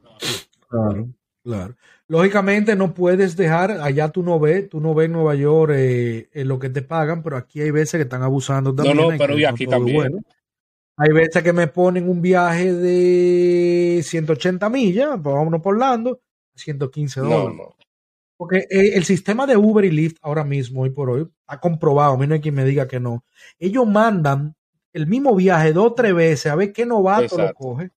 [0.69, 1.07] Claro,
[1.43, 1.75] claro.
[2.07, 6.27] Lógicamente no puedes dejar, allá tú no ves, tú no ves en Nueva York eh,
[6.33, 8.97] lo que te pagan, pero aquí hay veces que están abusando también.
[8.97, 9.97] No, no, pero y aquí también.
[9.97, 10.19] Bueno.
[10.97, 16.19] Hay veces que me ponen un viaje de 180 millas, pues vámonos por Orlando,
[16.55, 17.55] 115 dólares.
[17.57, 17.75] No,
[18.37, 22.13] Porque eh, el sistema de Uber y Lyft ahora mismo, hoy por hoy, ha comprobado,
[22.13, 23.23] a mí no hay quien me diga que no.
[23.59, 24.55] Ellos mandan
[24.93, 27.91] el mismo viaje dos o tres veces a ver qué novato lo coge,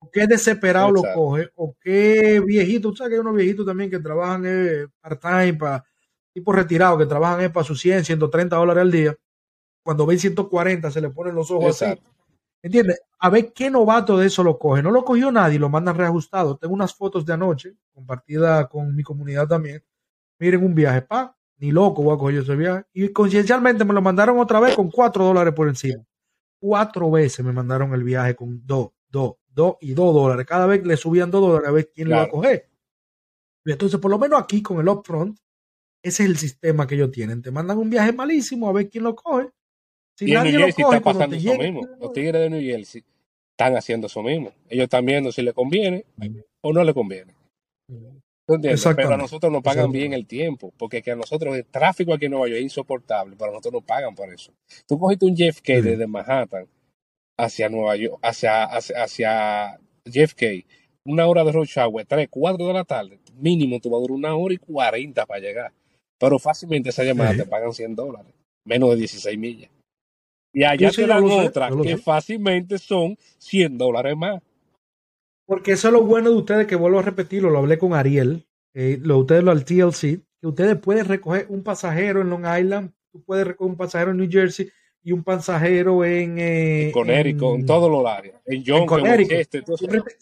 [0.00, 2.90] o qué desesperado lo coge, o qué viejito.
[2.90, 5.84] Tú sabes que hay unos viejitos también que trabajan eh, part-time, para
[6.32, 9.16] tipo retirado, que trabajan eh, para sus 100, 130 dólares al día.
[9.82, 12.00] Cuando ven 140 se le ponen los ojos así.
[12.62, 13.00] ¿Entiendes?
[13.18, 14.82] A ver qué novato de eso lo coge.
[14.82, 16.56] No lo cogió nadie, lo mandan reajustado.
[16.56, 19.82] Tengo unas fotos de anoche, compartida con mi comunidad también.
[20.38, 22.84] Miren un viaje, pa, ni loco voy a coger ese viaje.
[22.92, 26.02] Y conciencialmente me lo mandaron otra vez con cuatro dólares por encima.
[26.58, 30.46] Cuatro veces me mandaron el viaje con dos, dos, dos y dos dólares.
[30.46, 32.68] Cada vez le subían dos dólares a ver quién lo va a coger.
[33.64, 35.38] Y entonces, por lo menos aquí con el upfront,
[36.02, 37.42] ese es el sistema que ellos tienen.
[37.42, 39.50] Te mandan un viaje malísimo a ver quién lo coge
[40.20, 41.88] y en New Jersey está pasando eso mismo.
[41.98, 43.02] Los tigres de New Jersey
[43.52, 44.52] están haciendo eso mismo.
[44.68, 46.04] Ellos están viendo si le conviene
[46.62, 47.34] o no le conviene.
[48.46, 52.24] Pero a nosotros nos pagan bien el tiempo, porque que a nosotros el tráfico aquí
[52.24, 54.52] en Nueva York es insoportable, pero a nosotros nos pagan por eso.
[54.88, 56.66] Tú cogiste un JFK desde Manhattan
[57.38, 60.66] hacia Nueva York, hacia, hacia, hacia JFK,
[61.04, 64.16] una hora de rush hour, 3, 4 de la tarde, mínimo tú vas a durar
[64.16, 65.72] una hora y 40 para llegar.
[66.18, 69.70] Pero fácilmente esa llamada te pagan 100 dólares, menos de 16 millas.
[70.52, 74.42] Y allá te dan otra que fácilmente son 100 dólares más.
[75.46, 78.46] Porque eso es lo bueno de ustedes, que vuelvo a repetirlo, lo hablé con Ariel,
[78.72, 82.92] eh, lo ustedes lo al TLC, que ustedes pueden recoger un pasajero en Long Island,
[83.10, 84.70] tú puedes recoger un pasajero en New Jersey
[85.02, 88.86] y un pasajero en, eh, en Connecticut, en, todos los áreas, en John,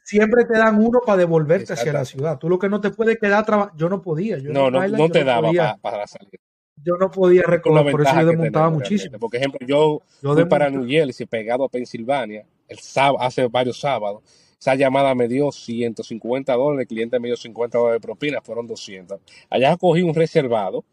[0.05, 2.39] siempre, te dan uno para devolverte hacia la ciudad.
[2.39, 3.45] Tú lo que no te puede quedar
[3.77, 4.39] yo no podía.
[4.39, 6.41] Yo no, no, no te daba para, salir.
[6.85, 9.19] Yo no podía recoger, por eso yo desmontaba muchísimo.
[9.19, 13.81] Por ejemplo, yo, yo fui para New Jersey, pegado a Pensilvania, el sábado, hace varios
[13.81, 14.23] sábados.
[14.61, 18.67] Esa llamada me dio 150 dólares, el cliente me dio 50 dólares de propina, fueron
[18.67, 19.21] 200.
[19.51, 20.85] Allá cogí un reservado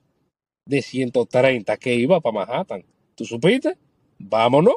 [0.65, 2.83] de 130 que iba para Manhattan
[3.15, 3.77] ¿Tú supiste?
[4.19, 4.75] Vámonos.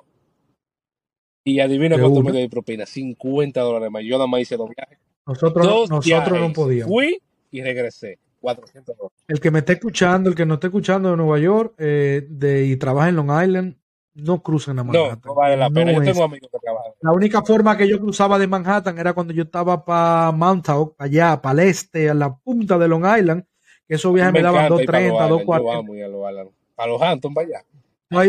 [1.45, 2.87] Y adivina cuánto me dio de propina.
[2.87, 4.03] 50 dólares más.
[4.05, 4.99] Yo nada más hice dos viajes.
[5.27, 6.91] Nosotros, nosotros no podíamos.
[6.91, 8.19] Fui y regresé.
[8.41, 9.19] 400 dólares.
[9.29, 12.67] El que me esté escuchando, el que no esté escuchando de Nueva York eh, de,
[12.67, 13.77] y trabaja en Long Island,
[14.15, 15.21] no crucen a Manhattan.
[15.25, 15.93] No, no vale la pena.
[15.93, 16.93] yo tengo amigos que trabajan.
[17.01, 21.41] La única forma que yo cruzaba de Manhattan era cuando yo estaba para Montauk, allá,
[21.41, 23.45] para el este, a la punta de Long Island,
[23.87, 26.51] que esos viajes me, daban 2.30, 2.40.
[26.75, 27.65] Para los Hamptons, para allá.
[28.11, 28.27] ¿No ha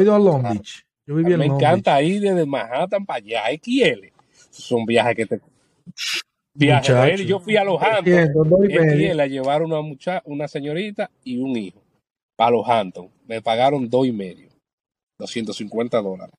[0.00, 0.84] ido, a Long Beach?
[1.06, 4.12] Yo en Me encanta ir desde Manhattan para allá, XL.
[4.50, 5.40] Son viajes que te...
[6.58, 7.24] Viajes.
[7.24, 11.80] Yo fui a los Hamptons, XL, a llevar una, mucha, una señorita y un hijo
[12.36, 13.10] para los Hamptons.
[13.26, 14.48] Me pagaron dos y medio,
[15.20, 16.34] 250 dólares.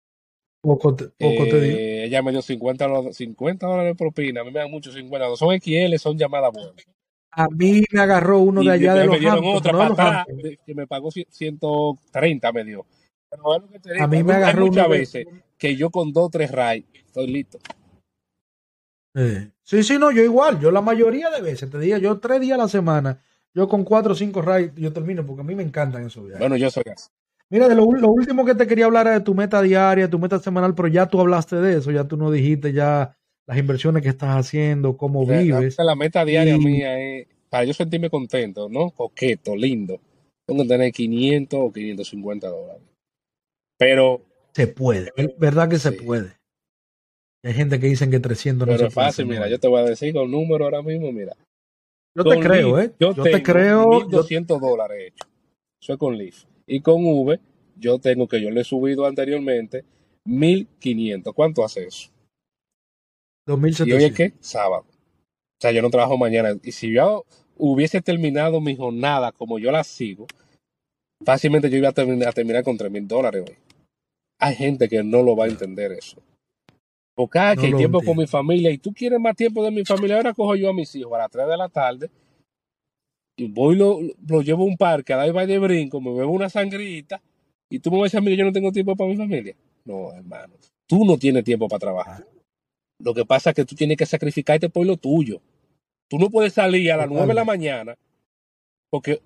[0.62, 1.78] Poco te, poco te digo.
[1.78, 4.42] Eh, ella me dio 50, 50 dólares de propina.
[4.42, 5.38] A mí me dan mucho 50.
[5.38, 6.86] Son XL, son llamadas buenas.
[7.32, 10.26] A mí me agarró uno de allá de los me dieron otra patada
[10.66, 12.86] que me pagó 130 me dio.
[13.30, 16.12] Pero es lo que te digo, a mí me agarró muchas veces que yo con
[16.12, 17.60] dos o tres rides estoy listo.
[19.70, 22.58] Sí, sí, no, yo igual, yo la mayoría de veces, te digo, yo tres días
[22.58, 23.22] a la semana,
[23.54, 26.40] yo con cuatro o cinco rides, yo termino, porque a mí me encantan esos viajes.
[26.40, 27.08] Bueno, yo soy así.
[27.52, 30.40] Mira, de lo, último que te quería hablar es de tu meta diaria, tu meta
[30.40, 33.16] semanal, pero ya tú hablaste de eso, ya tú no dijiste ya
[33.46, 35.78] las inversiones que estás haciendo, cómo vives.
[35.78, 38.90] La, meta diaria mía es, para yo sentirme contento, ¿no?
[38.90, 40.02] Coqueto, lindo,
[40.48, 42.82] tengo que tener 500 o 550 dólares.
[43.78, 44.26] Pero...
[44.52, 46.39] Se puede, verdad que se puede.
[47.44, 50.14] Hay gente que dicen que 300 no es fácil, mira, yo te voy a decir
[50.14, 51.36] con número ahora mismo, mira.
[52.16, 52.92] Yo te creo, ¿eh?
[53.00, 53.86] Yo, te creo.
[53.86, 55.26] 1.200 dólares hecho.
[55.82, 56.44] Eso es con Leaf.
[56.68, 57.40] Y con V,
[57.78, 59.86] yo tengo que yo le he subido anteriormente
[60.28, 61.34] 1.500.
[61.34, 62.10] ¿Cuánto hace eso?
[63.86, 64.34] ¿Y hoy es qué?
[64.42, 64.86] Sábado.
[64.90, 66.56] O sea, yo no trabajo mañana.
[66.62, 67.26] Y si yo
[67.58, 70.28] hubiese terminado mi jornada como yo la sigo,
[71.26, 73.56] fácilmente yo iba a terminar, terminar con 3 mil dólares hoy.
[74.40, 76.22] Hay gente que no lo va a entender eso.
[77.20, 80.16] Porque hay que tiempo con mi familia y tú quieres más tiempo de mi familia.
[80.16, 82.10] Ahora cojo yo a mis hijos a las 3 de la tarde
[83.36, 86.32] y voy lo, lo llevo a un parque a dar baile de brinco, me bebo
[86.32, 87.22] una sangrita
[87.70, 89.18] y tú me vas a decir a mí que yo no tengo tiempo para mi
[89.18, 89.54] familia.
[89.84, 90.54] No, hermano.
[90.88, 92.26] Tú no tienes tiempo para trabajar.
[93.00, 95.42] Lo que pasa es que tú tienes que sacrificarte por lo tuyo.
[96.08, 97.98] Tú no puedes salir a las nueve de la mañana
[98.90, 99.20] porque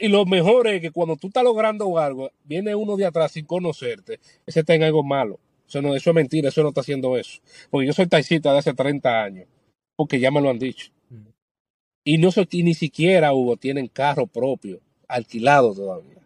[0.00, 3.44] y lo mejor es que cuando tú estás logrando algo, viene uno de atrás sin
[3.44, 5.38] conocerte, ese está en algo malo.
[5.66, 7.40] Eso, no, eso es mentira, eso no está haciendo eso.
[7.70, 9.46] Porque yo soy taxista de hace 30 años,
[9.96, 10.90] porque ya me lo han dicho.
[11.10, 11.28] Mm.
[12.04, 16.16] Y no soy, ni siquiera, Hugo, tienen carro propio, alquilado todavía.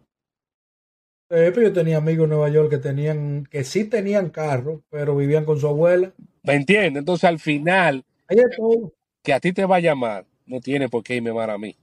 [1.30, 5.16] Eh, pero yo tenía amigos en Nueva York que tenían, que sí tenían carro, pero
[5.16, 6.12] vivían con su abuela.
[6.43, 7.01] ¿Me entiendes?
[7.01, 8.05] Entonces al final,
[9.22, 11.76] que a ti te va a llamar, no tiene por qué irme mal a mí.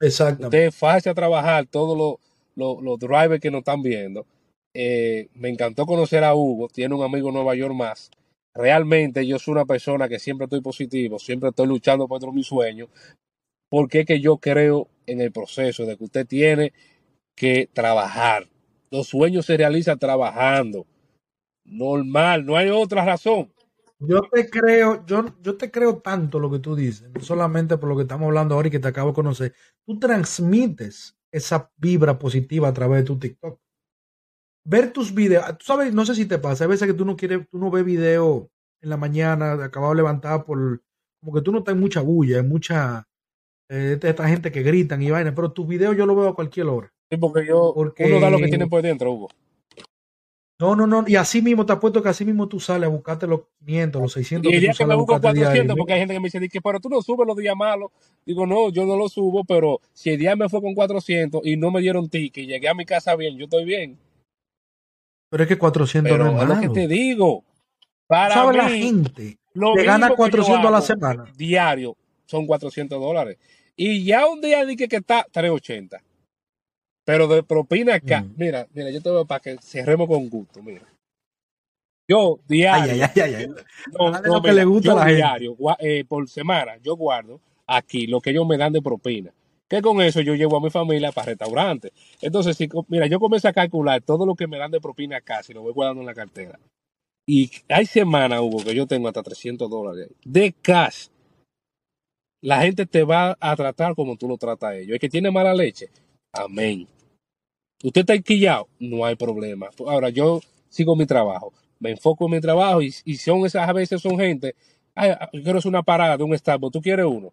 [0.00, 0.44] Exacto.
[0.44, 2.18] Usted fácil a trabajar, todos
[2.56, 4.26] los, los, drivers que nos están viendo.
[4.74, 8.10] Eh, me encantó conocer a Hugo, tiene un amigo en Nueva York más.
[8.54, 12.88] Realmente yo soy una persona que siempre estoy positivo, siempre estoy luchando por mis sueños,
[13.70, 16.72] porque es que yo creo en el proceso de que usted tiene
[17.36, 18.48] que trabajar.
[18.90, 20.86] Los sueños se realizan trabajando
[21.64, 23.52] normal, no hay otra razón.
[24.00, 27.88] Yo te creo, yo, yo te creo tanto lo que tú dices, no solamente por
[27.88, 29.54] lo que estamos hablando ahora y que te acabo de conocer.
[29.86, 33.60] Tú transmites esa vibra positiva a través de tu TikTok.
[34.64, 37.16] Ver tus videos, tú sabes, no sé si te pasa, hay veces que tú no
[37.16, 38.48] quieres, tú no ves video
[38.80, 40.82] en la mañana, acabado de levantar por,
[41.20, 43.08] como que tú no estás en mucha bulla, en mucha,
[43.68, 46.66] eh, esta gente que gritan y vaina, pero tus videos yo lo veo a cualquier
[46.66, 46.92] hora.
[47.10, 49.28] Sí, porque yo, uno da lo que tiene por dentro, Hugo.
[50.62, 51.04] No, no, no.
[51.08, 54.12] Y así mismo te apuesto que así mismo tú sales a buscarte los 500, los
[54.12, 54.52] 600.
[54.52, 56.78] Y el día que, me busco 400, porque hay gente que me dice que, pero
[56.78, 57.90] tú no subes los días malos.
[58.24, 61.56] Digo, no, yo no lo subo, pero si el día me fue con 400 y
[61.56, 63.98] no me dieron ticket y llegué a mi casa bien, yo estoy bien.
[65.32, 66.52] Pero es que 400 no es malo.
[66.52, 67.42] Es lo que te digo.
[68.06, 71.24] Para ¿Sabe la gente que gana 400 a la semana?
[71.34, 73.38] Diario son 400 dólares.
[73.74, 76.02] Y ya un día dije que está 380.
[77.06, 78.34] Pero de propina acá, mm.
[78.36, 80.86] mira, mira, yo te voy para que cerremos con gusto, mira.
[82.06, 83.48] Yo diario, ay, ay, ay,
[84.26, 88.46] no, que le gusta la diario, eh, por semana, yo guardo aquí lo que ellos
[88.46, 89.32] me dan de propina.
[89.72, 91.92] Que con eso yo llevo a mi familia para restaurantes.
[92.20, 95.42] Entonces, si, mira, yo comienzo a calcular todo lo que me dan de propina acá,
[95.42, 96.60] si lo voy guardando en la cartera.
[97.26, 101.06] Y hay semanas, Hugo, que yo tengo hasta 300 dólares de cash.
[102.42, 104.92] La gente te va a tratar como tú lo tratas a ellos.
[104.92, 105.88] El que tiene mala leche,
[106.34, 106.86] amén.
[107.82, 109.70] Usted está enquillado, no hay problema.
[109.86, 114.02] Ahora, yo sigo mi trabajo, me enfoco en mi trabajo y, son esas a veces
[114.02, 114.54] son gente,
[114.94, 117.32] ay, yo quiero hacer una parada de un Starbucks, ¿tú quieres uno?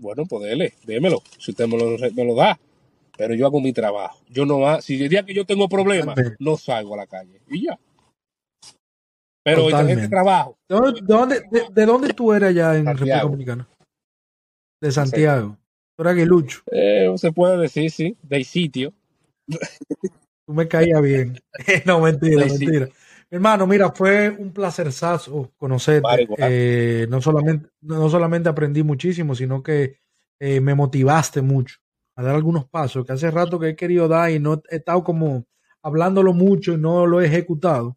[0.00, 2.58] Bueno, pues dele, démelo, si usted me lo, me lo da.
[3.16, 4.18] Pero yo hago mi trabajo.
[4.30, 7.40] Yo no, si el día que yo tengo problemas, no salgo a la calle.
[7.48, 7.78] Y ya.
[9.44, 10.56] Pero este trabajo.
[10.68, 13.68] ¿De dónde, de, dónde tú eres allá en República Dominicana?
[14.80, 15.58] De Santiago.
[15.96, 16.62] ¿Tú eres aguilucho?
[16.70, 18.92] Eh, se puede decir, sí, del sitio.
[20.46, 21.38] Tú me caías bien.
[21.84, 22.88] no, mentira, mentira.
[23.32, 24.90] Hermano, mira, fue un placer
[25.56, 26.26] conocerte.
[26.38, 30.00] Eh, no, solamente, no solamente aprendí muchísimo, sino que
[30.40, 31.76] eh, me motivaste mucho
[32.16, 35.04] a dar algunos pasos que hace rato que he querido dar y no he estado
[35.04, 35.46] como
[35.80, 37.96] hablándolo mucho y no lo he ejecutado.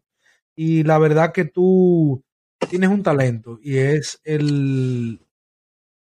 [0.54, 2.22] Y la verdad que tú
[2.70, 5.20] tienes un talento y es el,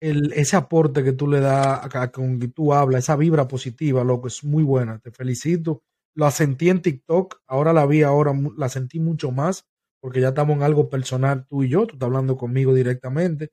[0.00, 4.04] el ese aporte que tú le das a, con que tú hablas, esa vibra positiva,
[4.04, 5.00] loco, es muy buena.
[5.00, 5.82] Te felicito
[6.16, 9.66] la sentí en TikTok, ahora la vi, ahora la sentí mucho más,
[10.00, 13.50] porque ya estamos en algo personal tú y yo, tú estás hablando conmigo directamente.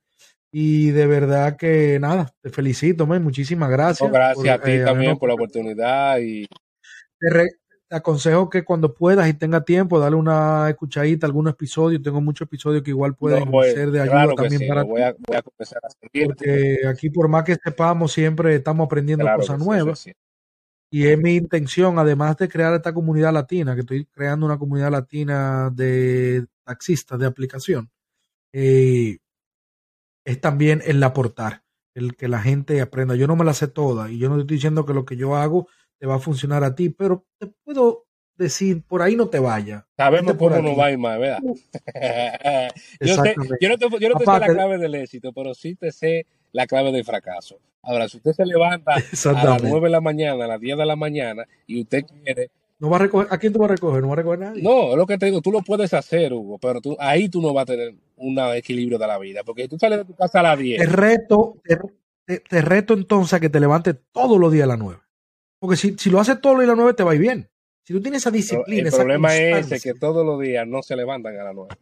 [0.49, 4.09] Y de verdad que nada, te felicito, man, muchísimas gracias.
[4.09, 6.47] gracias a ti eh, también por la oportunidad y
[7.19, 7.49] te,
[7.89, 12.01] aconsejo que cuando puedas y tenga tiempo, dale una escuchadita, algún episodio.
[12.01, 15.41] Tengo muchos episodios que igual pueden ser de ayuda también para voy a, voy a
[15.41, 15.89] comenzar a
[16.25, 20.07] Porque aquí por más que sepamos, siempre estamos aprendiendo cosas nuevas.
[20.93, 24.91] Y es mi intención, además de crear esta comunidad latina, que estoy creando una comunidad
[24.91, 27.89] latina de taxistas de aplicación,
[28.53, 29.17] eh,
[30.23, 31.63] es también el aportar,
[31.95, 33.15] el que la gente aprenda.
[33.15, 35.35] Yo no me la sé toda y yo no estoy diciendo que lo que yo
[35.35, 35.67] hago
[35.97, 39.87] te va a funcionar a ti, pero te puedo decir, por ahí no te vaya.
[39.97, 41.39] Sabemos cómo no va más, ¿verdad?
[43.01, 43.15] yo,
[43.59, 46.27] yo, no te, yo no te sé la clave del éxito, pero sí te sé
[46.53, 47.59] la clave del fracaso.
[47.81, 48.93] Ahora, si usted se levanta
[49.25, 52.49] a las 9 de la mañana, a las 10 de la mañana, y usted quiere...
[52.79, 54.01] No va a, recoger, ¿A quién tú vas a recoger?
[54.01, 54.61] No va a recoger a nadie.
[54.61, 57.41] No, es lo que te digo, tú lo puedes hacer, Hugo, pero tú, ahí tú
[57.41, 60.39] no vas a tener un equilibrio de la vida, porque tú sales de tu casa
[60.39, 60.81] a las 10.
[60.81, 61.61] Te reto,
[62.25, 64.99] te, reto entonces a que te levantes todos los días a las 9.
[65.59, 67.21] Porque si, si lo haces todos los días a las 9, te va a ir
[67.21, 67.49] bien.
[67.85, 70.95] Si tú tienes esa disciplina, el problema es ese, que todos los días no se
[70.95, 71.75] levantan a las 9.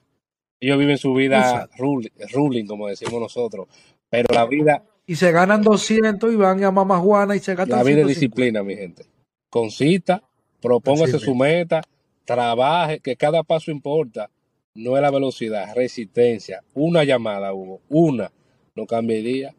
[0.59, 3.67] Ellos viven su vida ruling, como decimos nosotros.
[4.11, 4.83] Pero la vida.
[5.07, 8.07] Y se ganan 200 y van a Mamá Juana y se gastan La vida es
[8.07, 9.05] disciplina, mi gente.
[9.49, 10.21] Concita,
[10.61, 11.81] propóngase su meta,
[12.25, 14.29] trabaje, que cada paso importa.
[14.75, 16.63] No es la velocidad, resistencia.
[16.73, 17.81] Una llamada, Hugo.
[17.89, 18.31] Una.
[18.75, 19.55] No cambiaría.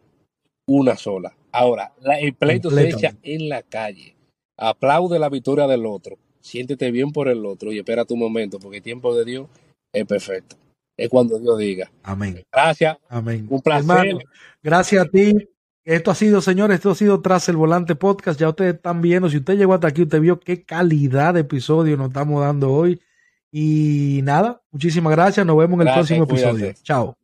[0.67, 1.35] Una sola.
[1.51, 4.15] Ahora, el pleito se echa en la calle.
[4.57, 6.17] Aplaude la victoria del otro.
[6.41, 9.49] Siéntete bien por el otro y espera tu momento, porque el tiempo de Dios
[9.93, 10.57] es perfecto
[10.97, 11.91] es cuando Dios diga.
[12.03, 12.43] Amén.
[12.53, 12.97] Gracias.
[13.09, 13.47] Amén.
[13.49, 14.19] Un placer.
[14.63, 15.49] gracias a ti.
[15.85, 18.39] Esto ha sido, señores, esto ha sido Tras el Volante Podcast.
[18.39, 21.97] Ya ustedes están viendo, si usted llegó hasta aquí, usted vio qué calidad de episodio
[21.97, 23.01] nos estamos dando hoy.
[23.51, 25.45] Y nada, muchísimas gracias.
[25.45, 26.73] Nos vemos en el próximo episodio.
[26.83, 27.17] Chao.